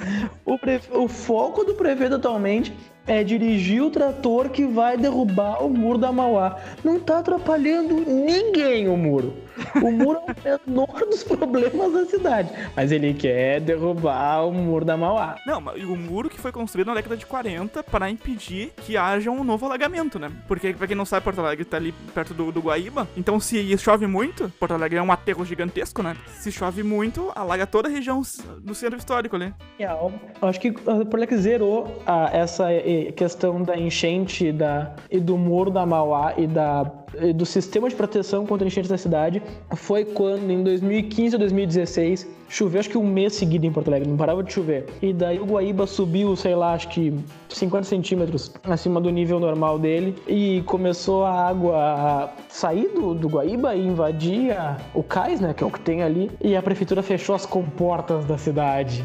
O, 0.44 0.58
prefe- 0.58 0.92
o 0.96 1.08
foco 1.08 1.64
do 1.64 1.76
prefeito 1.76 2.16
atualmente 2.16 2.74
é 3.06 3.24
dirigir 3.24 3.84
o 3.84 3.92
trator 3.92 4.50
que 4.50 4.66
vai 4.66 4.98
derrubar 4.98 5.64
o 5.64 5.70
muro 5.70 6.00
da 6.00 6.12
Mauá. 6.12 6.60
Não 6.84 7.00
tá 7.00 7.20
atrapalhando 7.20 7.94
ninguém 7.94 8.88
o 8.88 8.98
muro. 8.98 9.34
O 9.82 9.92
muro 9.92 10.20
é 10.44 10.56
o 10.56 10.60
menor 10.68 10.88
dos 11.10 11.24
problemas 11.24 11.94
da 11.94 12.06
cidade. 12.06 12.50
Mas 12.76 12.92
ele 12.92 13.14
quer 13.14 13.60
derrubar 13.62 14.46
o 14.48 14.52
muro 14.52 14.84
da 14.86 14.98
Mauá. 14.98 15.36
Não, 15.46 15.62
mas 15.62 15.84
o 15.84 15.96
muro 15.96 16.30
que 16.30 16.40
foi 16.40 16.52
construído 16.52 16.88
na 16.88 16.94
década 16.96 17.16
de 17.18 17.26
40 17.26 17.84
para 17.84 18.10
impedir 18.10 18.72
que 18.86 18.98
haja 18.98 19.30
um 19.32 19.44
novo 19.44 19.66
alagamento, 19.66 20.18
né? 20.20 20.32
Porque, 20.48 20.74
pra 20.74 20.88
quem 20.88 20.96
não 20.96 21.06
sabe, 21.06 21.24
Porto 21.24 21.40
Alegre 21.40 21.66
tá 21.66 21.78
ali 21.78 21.94
perto 22.14 22.34
do, 22.34 22.52
do 22.52 22.62
Guaíba. 22.62 23.08
Então, 23.18 23.40
se 23.40 23.78
chove 23.78 24.08
muito, 24.08 24.52
Porto 24.60 24.74
Alegre 24.74 24.98
é 24.98 25.02
um 25.02 25.12
aterro 25.12 25.46
gigantesco, 25.46 26.02
né? 26.04 26.16
Se 26.28 26.52
chove 26.52 26.84
muito, 26.84 27.32
alaga 27.36 27.66
toda 27.68 27.88
a 27.88 27.92
região 27.92 28.22
do 28.62 28.74
centro 28.76 28.98
histórico 28.98 29.36
ali. 29.36 29.54
Real. 29.78 30.12
Eu 30.42 30.48
acho 30.48 30.60
que 30.60 30.70
o 30.70 30.74
Porto 30.74 31.16
Alegre 31.16 31.38
zerou 31.38 32.02
a- 32.06 32.30
essa 32.34 32.72
eh, 32.72 33.12
questão 33.16 33.62
da 33.62 33.78
enchente 33.78 34.52
da, 34.52 34.94
e 35.10 35.20
do 35.20 35.38
muro 35.38 35.70
da 35.72 35.86
Mauá 35.86 36.34
e, 36.38 36.48
da, 36.48 36.92
do 37.36 37.46
sistema 37.46 37.90
de 37.90 37.96
proteção 37.96 38.46
contra 38.46 38.68
enchentes 38.68 38.90
da 38.90 38.98
cidade 38.98 39.42
foi 39.76 40.06
quando, 40.06 40.50
em 40.50 40.64
2015 40.64 41.36
ou 41.36 41.40
2016, 41.40 42.28
choveu 42.48 42.80
acho 42.80 42.90
que 42.90 42.98
um 42.98 43.08
mês 43.08 43.34
seguido 43.34 43.66
em 43.66 43.72
Porto 43.72 43.88
Alegre, 43.88 44.10
não 44.10 44.18
parava 44.18 44.44
de 44.44 44.54
chover. 44.54 44.86
E 45.02 45.14
daí 45.14 45.40
o 45.40 45.46
Guaíba 45.46 45.88
subiu, 45.88 46.36
sei 46.36 46.56
lá, 46.56 46.74
acho 46.74 46.90
que 46.90 47.14
50 47.50 47.86
centímetros 47.86 48.52
acima 48.64 49.02
do 49.02 49.10
nível 49.10 49.40
normal 49.40 49.80
dele 49.80 50.16
e 50.28 50.64
começou 50.66 51.24
a 51.24 51.32
água 51.32 51.76
a 51.78 52.30
sair 52.50 52.90
do, 52.90 53.14
do 53.14 53.28
Guaíba 53.28 53.76
e 53.76 53.86
invadir 53.86 54.56
o 54.94 55.04
cais, 55.04 55.40
né, 55.40 55.54
que 55.54 55.64
é 55.64 55.68
o 55.68 55.72
que 55.72 55.80
tem 55.80 56.04
ali, 56.04 56.32
e 56.42 56.56
a 56.56 56.62
prefeitura 56.62 57.02
fechou 57.02 57.36
as 57.36 57.46
comportas 57.46 58.26
da 58.26 58.38
cidade. 58.38 59.04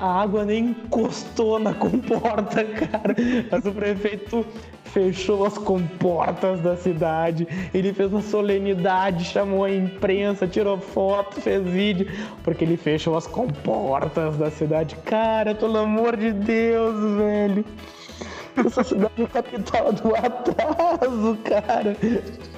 A 0.00 0.22
água 0.22 0.44
nem 0.44 0.66
encostou 0.70 1.58
na 1.58 1.72
comporta, 1.72 2.64
cara. 2.64 3.14
Mas 3.50 3.64
o 3.64 3.72
prefeito 3.72 4.44
fechou 4.84 5.44
as 5.44 5.58
comportas 5.58 6.60
da 6.60 6.76
cidade. 6.76 7.46
Ele 7.72 7.92
fez 7.92 8.12
uma 8.12 8.22
solenidade, 8.22 9.24
chamou 9.24 9.64
a 9.64 9.70
imprensa, 9.70 10.46
tirou 10.46 10.78
foto, 10.78 11.40
fez 11.40 11.64
vídeo, 11.66 12.08
porque 12.42 12.64
ele 12.64 12.76
fechou 12.76 13.16
as 13.16 13.26
comportas 13.26 14.36
da 14.36 14.50
cidade. 14.50 14.96
Cara, 15.04 15.54
pelo 15.54 15.78
amor 15.78 16.16
de 16.16 16.32
Deus, 16.32 17.16
velho. 17.16 17.64
Essa 18.56 18.84
cidade 18.84 19.22
é 19.22 19.26
capital 19.26 19.92
do 19.92 20.14
atraso, 20.14 21.38
cara. 21.44 21.96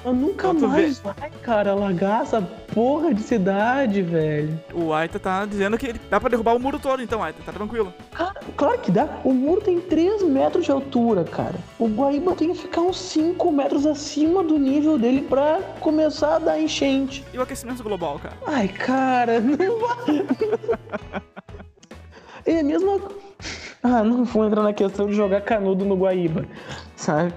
Eu 0.05 0.13
nunca 0.13 0.53
tu 0.53 0.67
mais 0.67 0.99
vai, 0.99 1.31
cara, 1.41 1.71
alagar 1.71 2.21
essa 2.21 2.41
porra 2.41 3.13
de 3.13 3.21
cidade, 3.21 4.01
velho. 4.03 4.59
O 4.73 4.93
Aita 4.93 5.19
tá 5.19 5.45
dizendo 5.45 5.77
que 5.77 5.93
dá 6.09 6.19
pra 6.19 6.29
derrubar 6.29 6.55
o 6.55 6.59
muro 6.59 6.77
todo, 6.79 7.01
então, 7.01 7.23
Aita, 7.23 7.41
tá 7.43 7.51
tranquilo. 7.51 7.93
Cara, 8.13 8.39
claro 8.55 8.79
que 8.79 8.91
dá. 8.91 9.07
O 9.23 9.33
muro 9.33 9.61
tem 9.61 9.79
3 9.81 10.23
metros 10.23 10.65
de 10.65 10.71
altura, 10.71 11.23
cara. 11.23 11.55
O 11.79 11.87
Guaíba 11.87 12.35
tem 12.35 12.53
que 12.53 12.59
ficar 12.59 12.81
uns 12.81 12.99
5 12.99 13.51
metros 13.51 13.85
acima 13.85 14.43
do 14.43 14.57
nível 14.59 14.97
dele 14.99 15.21
pra 15.23 15.59
começar 15.79 16.35
a 16.35 16.39
dar 16.39 16.59
enchente. 16.61 17.25
E 17.33 17.37
o 17.37 17.41
aquecimento 17.41 17.83
global, 17.83 18.19
cara? 18.19 18.35
Ai, 18.45 18.67
cara, 18.67 19.39
não 19.41 19.79
vai. 19.79 20.25
É 22.45 22.59
a 22.59 22.63
mesma. 22.63 22.99
Ah, 23.89 24.03
não 24.03 24.23
vou 24.25 24.45
entrar 24.45 24.61
na 24.63 24.73
questão 24.73 25.07
de 25.07 25.13
jogar 25.13 25.41
canudo 25.41 25.85
no 25.85 25.95
Guaíba, 25.95 26.45
sabe? 26.95 27.33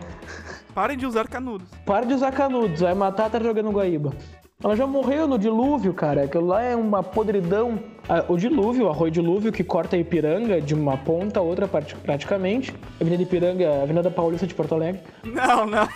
Parem 0.75 0.97
de 0.97 1.07
usar 1.07 1.29
canudos. 1.29 1.69
Para 1.87 2.07
de 2.07 2.15
usar 2.15 2.33
canudos, 2.33 2.81
vai 2.81 2.95
matar 2.95 3.31
tá 3.31 3.39
jogando 3.41 3.71
Guaíba. 3.71 4.13
Ela 4.63 4.77
já 4.77 4.87
morreu 4.87 5.27
no 5.27 5.39
dilúvio, 5.39 5.95
cara. 5.95 6.25
Aquilo 6.25 6.47
lá 6.47 6.61
é 6.63 6.75
uma 6.77 7.03
podridão. 7.03 7.79
Ah, 8.09 8.25
O 8.29 8.37
dilúvio, 8.37 8.87
o 8.87 8.89
arroio 8.91 9.11
dilúvio 9.11 9.53
que 9.53 9.63
corta 9.65 9.97
a 9.97 9.99
Ipiranga 9.99 10.61
de 10.61 10.75
uma 10.75 10.97
ponta 10.99 11.41
a 11.41 11.43
outra 11.43 11.67
prati- 11.69 11.95
praticamente. 11.97 12.75
Avenida 13.01 13.23
Ipiranga, 13.23 13.83
Avenida 13.83 14.11
Paulista 14.11 14.47
de 14.47 14.55
Porto 14.55 14.75
Alegre. 14.75 15.01
Não, 15.25 15.65
não. 15.67 15.89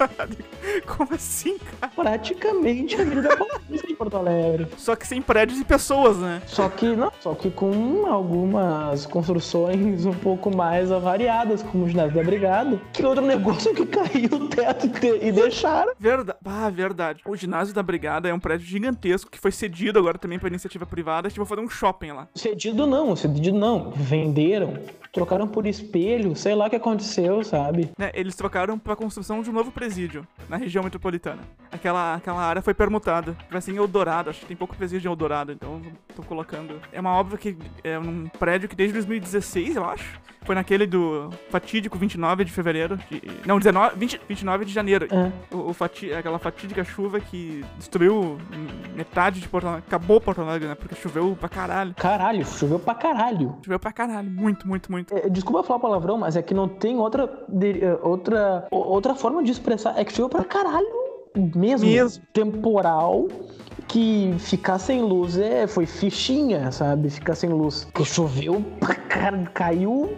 Como 0.86 1.12
assim, 1.14 1.58
cara? 1.58 1.92
Praticamente 1.94 2.96
a 2.96 3.02
Avenida 3.02 3.36
Paulista 3.36 3.86
de 3.86 3.94
Porto 3.94 4.16
Alegre. 4.16 4.66
Só 4.76 4.94
que 4.96 5.06
sem 5.06 5.20
prédios 5.22 5.58
e 5.60 5.64
pessoas, 5.64 6.16
né? 6.18 6.42
Só 6.46 6.68
que 6.68 6.86
não, 6.94 7.12
só 7.20 7.34
que 7.34 7.50
com 7.50 8.06
algumas 8.06 9.06
construções 9.06 10.04
um 10.06 10.12
pouco 10.14 10.54
mais 10.54 10.90
avariadas, 10.90 11.62
como 11.62 11.84
o 11.84 11.88
ginásio 11.88 12.14
da 12.14 12.22
Brigada. 12.22 12.80
Que 12.92 13.04
outro 13.04 13.24
negócio 13.24 13.74
que 13.74 13.86
caiu 13.86 14.28
o 14.32 14.48
teto 14.48 14.86
e, 14.86 14.88
de- 14.88 15.32
deixaram. 15.32 15.92
Verdade. 15.98 16.38
Ah, 16.44 16.70
verdade. 16.70 17.20
O 17.26 17.36
ginásio 17.36 17.74
da 17.74 17.82
Brigada 17.82 18.28
é 18.28 18.34
um 18.34 18.40
prédio 18.40 18.66
gigantesco 18.66 19.30
que 19.30 19.38
foi 19.38 19.52
cedido 19.52 19.98
agora 19.98 20.18
também 20.18 20.38
pra 20.38 20.48
iniciativa 20.48 20.86
privada. 20.86 21.28
Tipo, 21.30 21.44
fazer 21.44 21.60
um 21.60 21.68
shopping 21.68 22.12
lá. 22.12 22.28
Cedido 22.34 22.86
não, 22.86 23.14
cedido 23.16 23.56
não. 23.58 23.90
Venderam, 23.92 24.74
trocaram 25.12 25.46
por 25.46 25.66
espelho, 25.66 26.34
sei 26.36 26.54
lá 26.54 26.66
o 26.66 26.70
que 26.70 26.76
aconteceu, 26.76 27.42
sabe? 27.44 27.90
Né, 27.98 28.10
eles 28.14 28.34
trocaram 28.34 28.78
pra 28.78 28.96
construção 28.96 29.42
de 29.42 29.50
um 29.50 29.52
novo 29.52 29.70
presídio 29.70 30.26
na 30.48 30.56
região 30.60 30.84
metropolitana. 30.84 31.42
Aquela, 31.72 32.14
aquela 32.14 32.42
área 32.42 32.62
foi 32.62 32.74
permutada. 32.74 33.36
Vai 33.50 33.60
ser 33.60 33.72
em 33.72 33.76
Eldorado, 33.76 34.30
acho 34.30 34.40
que 34.40 34.46
tem 34.46 34.56
pouco 34.56 34.76
presídio 34.76 35.08
em 35.08 35.10
Eldorado, 35.10 35.52
então 35.52 35.82
colocando. 36.26 36.80
É 36.92 37.00
uma 37.00 37.14
obra 37.16 37.36
que 37.38 37.56
é 37.84 37.98
um 37.98 38.26
prédio 38.38 38.68
que 38.68 38.76
desde 38.76 38.94
2016, 38.94 39.76
eu 39.76 39.84
acho. 39.84 40.18
Foi 40.42 40.54
naquele 40.54 40.86
do 40.86 41.28
fatídico 41.50 41.98
29 41.98 42.44
de 42.44 42.50
fevereiro. 42.52 42.96
de- 43.10 43.22
não, 43.46 43.58
19, 43.58 43.94
20, 43.96 44.20
29 44.28 44.64
de 44.64 44.72
janeiro. 44.72 45.06
É. 45.10 45.30
O, 45.54 45.70
o 45.70 45.74
fati- 45.74 46.12
aquela 46.12 46.38
fatídica 46.38 46.82
chuva 46.82 47.20
que 47.20 47.62
destruiu 47.76 48.38
metade 48.94 49.40
de 49.40 49.48
Porto 49.48 49.66
Alegre. 49.66 49.84
Acabou 49.86 50.20
Porto 50.20 50.40
Alegre, 50.40 50.68
né? 50.68 50.74
Porque 50.74 50.94
choveu 50.94 51.36
pra 51.38 51.48
caralho. 51.48 51.94
Caralho, 51.94 52.44
choveu 52.46 52.78
pra 52.78 52.94
caralho. 52.94 53.56
Choveu 53.62 53.78
pra 53.78 53.92
caralho. 53.92 54.30
Muito, 54.30 54.66
muito, 54.66 54.90
muito. 54.90 55.14
É, 55.14 55.28
desculpa 55.28 55.62
falar 55.62 55.78
palavrão, 55.78 56.16
mas 56.18 56.36
é 56.36 56.42
que 56.42 56.54
não 56.54 56.66
tem 56.68 56.96
outra, 56.98 57.24
é, 57.24 57.98
outra, 58.06 58.66
outra 58.70 59.14
forma 59.14 59.42
de 59.42 59.50
expressar. 59.52 59.98
É 59.98 60.04
que 60.04 60.12
choveu 60.12 60.28
pra 60.30 60.44
caralho 60.44 60.86
mesmo. 61.36 61.86
Mesmo. 61.88 62.22
Temporal 62.32 63.28
que 63.88 64.32
ficar 64.38 64.78
sem 64.78 65.02
luz 65.02 65.36
é, 65.36 65.66
foi 65.66 65.84
fichinha, 65.84 66.70
sabe? 66.70 67.10
Ficar 67.10 67.34
sem 67.34 67.50
luz. 67.50 67.84
Porque 67.92 68.04
choveu 68.04 68.64
caralho, 69.08 69.48
caiu, 69.52 70.16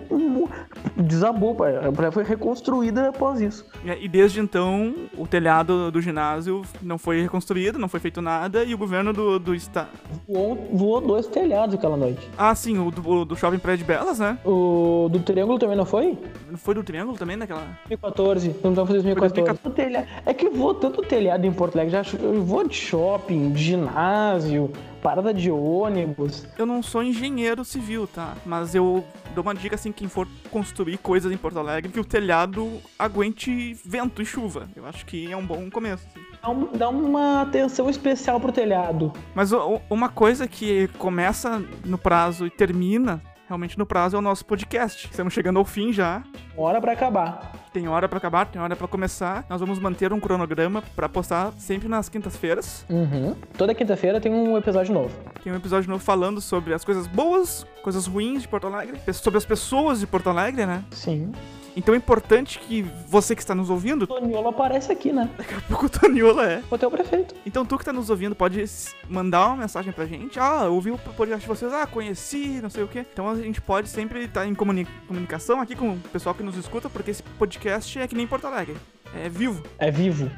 desabou. 0.96 1.56
A 1.88 1.92
praia 1.92 2.12
foi 2.12 2.22
reconstruída 2.24 3.08
após 3.08 3.40
isso. 3.40 3.64
E 4.00 4.08
desde 4.08 4.40
então, 4.40 4.94
o 5.16 5.26
telhado 5.26 5.90
do 5.90 6.00
ginásio 6.00 6.62
não 6.82 6.98
foi 6.98 7.22
reconstruído, 7.22 7.78
não 7.78 7.88
foi 7.88 8.00
feito 8.00 8.20
nada, 8.20 8.64
e 8.64 8.74
o 8.74 8.78
governo 8.78 9.12
do, 9.12 9.38
do 9.38 9.54
estado. 9.54 9.88
Voou, 10.28 10.68
voou 10.72 11.00
dois 11.00 11.26
telhados 11.26 11.74
aquela 11.74 11.96
noite. 11.96 12.28
Ah, 12.36 12.54
sim, 12.54 12.78
o 12.78 12.90
do, 12.90 13.24
do 13.24 13.36
Shopping 13.36 13.58
Praia 13.58 13.78
de 13.78 13.84
Belas, 13.84 14.18
né? 14.18 14.38
O 14.44 15.08
do 15.10 15.20
Triângulo 15.20 15.58
também 15.58 15.76
não 15.76 15.86
foi? 15.86 16.18
Foi 16.56 16.74
do 16.74 16.82
Triângulo 16.82 17.16
também, 17.16 17.36
naquela. 17.36 17.62
2014, 17.88 18.54
não 18.62 18.70
estava 18.70 18.90
em 18.90 18.94
2014. 18.94 19.34
2014. 19.34 19.60
O 19.64 19.70
telha- 19.70 20.06
É 20.26 20.34
que 20.34 20.48
voa 20.50 20.74
tanto 20.74 21.01
telhado 21.02 21.46
em 21.46 21.52
Porto 21.52 21.76
Alegre, 21.76 21.92
já 22.02 22.18
eu 22.18 22.42
vou 22.42 22.66
de 22.66 22.74
shopping, 22.74 23.52
de 23.52 23.62
ginásio, 23.62 24.70
parada 25.02 25.32
de 25.34 25.50
ônibus. 25.50 26.46
Eu 26.58 26.64
não 26.66 26.82
sou 26.82 27.02
engenheiro 27.02 27.64
civil, 27.64 28.06
tá? 28.06 28.34
Mas 28.46 28.74
eu 28.74 29.04
dou 29.34 29.42
uma 29.42 29.54
dica 29.54 29.74
assim, 29.74 29.92
quem 29.92 30.08
for 30.08 30.26
construir 30.50 30.98
coisas 30.98 31.32
em 31.32 31.36
Porto 31.36 31.58
Alegre, 31.58 31.90
que 31.92 32.00
o 32.00 32.04
telhado 32.04 32.78
aguente 32.98 33.74
vento 33.84 34.22
e 34.22 34.24
chuva. 34.24 34.68
Eu 34.76 34.86
acho 34.86 35.04
que 35.06 35.30
é 35.30 35.36
um 35.36 35.44
bom 35.44 35.68
começo. 35.70 36.06
assim. 36.08 36.20
Dá, 36.42 36.48
um- 36.50 36.68
dá 36.76 36.88
uma 36.88 37.42
atenção 37.42 37.88
especial 37.88 38.40
pro 38.40 38.52
telhado. 38.52 39.12
Mas 39.34 39.52
o- 39.52 39.80
uma 39.90 40.08
coisa 40.08 40.46
que 40.48 40.88
começa 40.98 41.62
no 41.84 41.96
prazo 41.98 42.46
e 42.46 42.50
termina 42.50 43.22
realmente 43.48 43.78
no 43.78 43.84
prazo 43.86 44.16
é 44.16 44.18
o 44.18 44.22
nosso 44.22 44.44
podcast. 44.46 45.08
Estamos 45.10 45.32
chegando 45.34 45.58
ao 45.58 45.64
fim 45.64 45.92
já. 45.92 46.22
Hora 46.56 46.80
pra 46.80 46.92
acabar. 46.92 47.52
Tem 47.72 47.88
hora 47.88 48.06
pra 48.06 48.18
acabar, 48.18 48.46
tem 48.46 48.60
hora 48.60 48.76
pra 48.76 48.86
começar. 48.86 49.46
Nós 49.48 49.58
vamos 49.58 49.78
manter 49.78 50.12
um 50.12 50.20
cronograma 50.20 50.82
pra 50.94 51.08
postar 51.08 51.52
sempre 51.56 51.88
nas 51.88 52.08
quintas-feiras. 52.08 52.84
Uhum. 52.90 53.34
Toda 53.56 53.74
quinta-feira 53.74 54.20
tem 54.20 54.30
um 54.32 54.58
episódio 54.58 54.92
novo. 54.92 55.10
Tem 55.42 55.50
um 55.52 55.56
episódio 55.56 55.88
novo 55.88 56.04
falando 56.04 56.40
sobre 56.40 56.74
as 56.74 56.84
coisas 56.84 57.06
boas, 57.06 57.66
coisas 57.82 58.06
ruins 58.06 58.42
de 58.42 58.48
Porto 58.48 58.66
Alegre, 58.66 59.00
sobre 59.14 59.38
as 59.38 59.46
pessoas 59.46 60.00
de 60.00 60.06
Porto 60.06 60.28
Alegre, 60.28 60.66
né? 60.66 60.84
Sim. 60.90 61.32
Então 61.76 61.94
é 61.94 61.98
importante 61.98 62.58
que 62.58 62.82
você 63.08 63.34
que 63.34 63.40
está 63.42 63.54
nos 63.54 63.70
ouvindo, 63.70 64.02
O 64.02 64.06
Toniolo 64.06 64.48
aparece 64.48 64.92
aqui, 64.92 65.12
né? 65.12 65.28
daqui 65.38 65.54
a 65.54 65.60
pouco 65.62 65.86
o 65.86 65.88
Toniola 65.88 66.46
é. 66.50 66.62
O 66.70 66.76
teu 66.76 66.90
prefeito. 66.90 67.34
Então 67.46 67.64
tu 67.64 67.78
que 67.78 67.84
tá 67.84 67.92
nos 67.92 68.10
ouvindo 68.10 68.34
pode 68.34 68.62
mandar 69.08 69.46
uma 69.48 69.56
mensagem 69.56 69.92
pra 69.92 70.04
gente. 70.06 70.38
Ah, 70.38 70.62
eu 70.64 70.74
ouvi 70.74 70.90
o 70.90 70.98
podcast 70.98 71.40
de 71.40 71.46
vocês, 71.48 71.72
ah, 71.72 71.86
conheci, 71.86 72.60
não 72.62 72.68
sei 72.70 72.84
o 72.84 72.88
quê. 72.88 73.06
Então 73.12 73.28
a 73.28 73.36
gente 73.36 73.60
pode 73.60 73.88
sempre 73.88 74.24
estar 74.24 74.46
em 74.46 74.54
comuni- 74.54 74.86
comunicação 75.08 75.60
aqui 75.60 75.74
com 75.74 75.90
o 75.94 75.98
pessoal 76.12 76.34
que 76.34 76.42
nos 76.42 76.56
escuta, 76.56 76.90
porque 76.90 77.10
esse 77.10 77.22
podcast 77.22 77.98
é 77.98 78.06
que 78.06 78.14
nem 78.14 78.26
Porto 78.26 78.46
Alegre. 78.46 78.76
É 79.24 79.28
vivo. 79.28 79.62
É 79.78 79.90
vivo. 79.90 80.30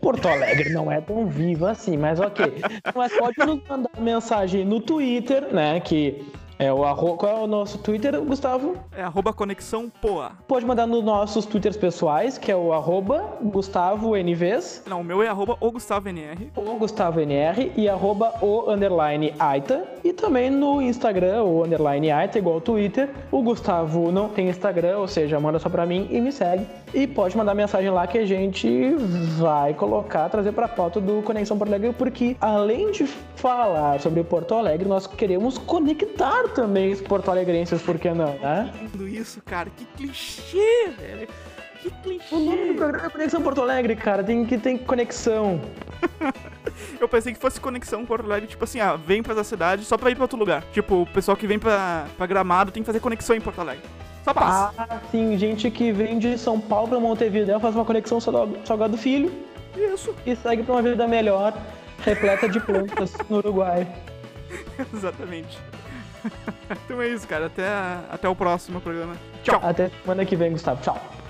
Porto 0.00 0.28
Alegre 0.28 0.70
não 0.72 0.90
é 0.90 1.00
tão 1.00 1.26
vivo 1.26 1.66
assim, 1.66 1.96
mas 1.96 2.20
ok. 2.20 2.44
Mas 2.94 3.12
pode 3.16 3.38
nos 3.38 3.66
mandar 3.68 3.90
mensagem 3.98 4.64
no 4.64 4.80
Twitter, 4.80 5.52
né? 5.52 5.80
Que 5.80 6.22
é 6.64 6.72
o 6.72 6.84
arro... 6.84 7.16
Qual 7.16 7.36
é 7.38 7.40
o 7.40 7.46
nosso 7.46 7.78
Twitter, 7.78 8.20
Gustavo? 8.20 8.76
É 8.96 9.02
arroba 9.02 9.32
conexão 9.32 9.90
poa. 10.00 10.32
Pode 10.48 10.64
mandar 10.64 10.86
nos 10.86 11.04
nossos 11.04 11.44
Twitters 11.46 11.76
pessoais, 11.76 12.38
que 12.38 12.50
é 12.50 12.56
o 12.56 12.72
arroba 12.72 13.24
Gustavo 13.42 14.16
NVs, 14.16 14.82
Não, 14.86 15.00
o 15.00 15.04
meu 15.04 15.22
é 15.22 15.28
arroba 15.28 15.56
o 15.60 15.70
Gustavo 15.70 16.08
NR. 16.08 16.50
o 16.56 16.62
Gustavo 16.78 17.20
NR 17.20 17.72
e 17.76 17.88
arroba 17.88 18.32
o 18.40 18.70
underline 18.70 19.34
Aita. 19.38 19.84
E 20.02 20.12
também 20.12 20.50
no 20.50 20.80
Instagram, 20.82 21.42
o 21.42 21.64
underline 21.64 22.10
Aita, 22.10 22.38
igual 22.38 22.56
ao 22.56 22.60
Twitter. 22.60 23.08
O 23.30 23.42
Gustavo 23.42 24.10
não 24.10 24.28
tem 24.28 24.48
Instagram, 24.48 24.98
ou 24.98 25.08
seja, 25.08 25.38
manda 25.38 25.58
só 25.58 25.68
pra 25.68 25.84
mim 25.86 26.06
e 26.10 26.20
me 26.20 26.32
segue. 26.32 26.66
E 26.92 27.06
pode 27.06 27.36
mandar 27.36 27.54
mensagem 27.54 27.90
lá 27.90 28.06
que 28.06 28.18
a 28.18 28.24
gente 28.26 28.94
vai 29.38 29.74
colocar, 29.74 30.28
trazer 30.28 30.52
pra 30.52 30.68
pauta 30.68 31.00
do 31.00 31.22
Conexão 31.22 31.58
Porto 31.58 31.70
Alegre, 31.70 31.92
porque 31.92 32.36
além 32.40 32.90
de 32.92 33.04
falar 33.34 34.00
sobre 34.00 34.22
Porto 34.22 34.54
Alegre, 34.54 34.88
nós 34.88 35.06
queremos 35.06 35.58
conectar 35.58 36.48
também 36.54 36.92
os 36.92 37.00
porto-alegrenses, 37.00 37.82
por 37.82 37.98
que 37.98 38.10
não, 38.10 38.38
né? 38.38 38.72
Tudo 38.92 39.08
isso, 39.08 39.42
cara, 39.42 39.70
que 39.70 39.84
clichê, 39.84 40.90
velho. 40.98 41.28
Que 41.80 41.88
O 42.32 42.38
nome 42.38 42.50
do 42.50 42.62
clichê. 42.62 42.74
programa 42.74 43.06
é 43.06 43.10
Conexão 43.10 43.42
Porto 43.42 43.60
Alegre, 43.60 43.96
cara, 43.96 44.24
tem 44.24 44.44
que 44.46 44.56
ter 44.56 44.78
conexão. 44.78 45.60
Eu 46.98 47.08
pensei 47.08 47.32
que 47.32 47.38
fosse 47.38 47.60
conexão 47.60 48.04
Porto 48.06 48.24
Alegre, 48.24 48.48
tipo 48.48 48.64
assim, 48.64 48.80
ah, 48.80 48.96
vem 48.96 49.22
pra 49.22 49.32
essa 49.32 49.44
cidade 49.44 49.84
só 49.84 49.98
pra 49.98 50.10
ir 50.10 50.14
pra 50.14 50.24
outro 50.24 50.38
lugar. 50.38 50.62
Tipo, 50.72 51.02
o 51.02 51.06
pessoal 51.06 51.36
que 51.36 51.46
vem 51.46 51.58
pra, 51.58 52.06
pra 52.16 52.26
Gramado 52.26 52.70
tem 52.72 52.82
que 52.82 52.86
fazer 52.86 53.00
conexão 53.00 53.36
em 53.36 53.40
Porto 53.40 53.60
Alegre. 53.60 53.84
Só 54.24 54.32
passa. 54.32 54.74
Ah, 54.78 55.00
sim, 55.10 55.36
gente 55.36 55.70
que 55.70 55.92
vem 55.92 56.18
de 56.18 56.38
São 56.38 56.58
Paulo 56.58 56.88
pra 56.88 56.98
Montevideo 56.98 57.60
faz 57.60 57.74
uma 57.74 57.84
conexão 57.84 58.18
Salgado 58.20 58.96
Filho 58.96 59.30
Isso, 59.76 60.14
e 60.24 60.34
segue 60.34 60.62
pra 60.62 60.76
uma 60.76 60.82
vida 60.82 61.06
melhor, 61.06 61.52
repleta 62.02 62.48
de 62.48 62.58
plantas 62.58 63.12
no 63.28 63.36
Uruguai. 63.36 63.86
exatamente. 64.94 65.58
Então 66.84 67.00
é 67.02 67.08
isso, 67.08 67.26
cara. 67.26 67.46
Até, 67.46 67.66
até 68.10 68.28
o 68.28 68.34
próximo 68.34 68.80
programa. 68.80 69.16
Tchau. 69.42 69.60
Até 69.62 69.88
semana 69.88 70.24
que 70.24 70.36
vem, 70.36 70.52
Gustavo. 70.52 70.80
Tchau. 70.82 71.23